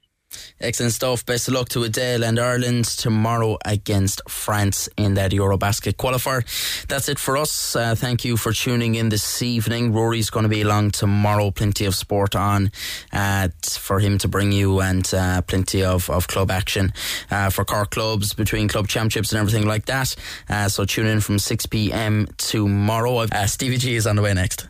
[0.60, 1.24] Excellent stuff.
[1.26, 6.42] Best of luck to Edel and Ireland tomorrow against France in that Eurobasket qualifier.
[6.86, 7.76] That's it for us.
[7.76, 9.92] Uh, thank you for tuning in this evening.
[9.92, 11.50] Ruairi's going to be along tomorrow.
[11.50, 12.70] Plenty of sport on
[13.12, 16.92] uh, for him to bring you and uh, plenty of, of club action
[17.30, 20.14] uh, for Cork clubs between club championships and everything like that.
[20.48, 22.26] Uh, so tune in from 6 p.m.
[22.36, 23.18] tomorrow.
[23.18, 24.66] Uh, Stevie G is on the way next.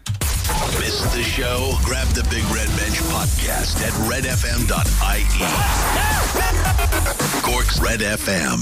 [0.79, 1.73] Missed the show?
[1.85, 5.54] Grab the Big Red Bench podcast at redfm.ie.
[7.43, 8.61] Cork's Red FM.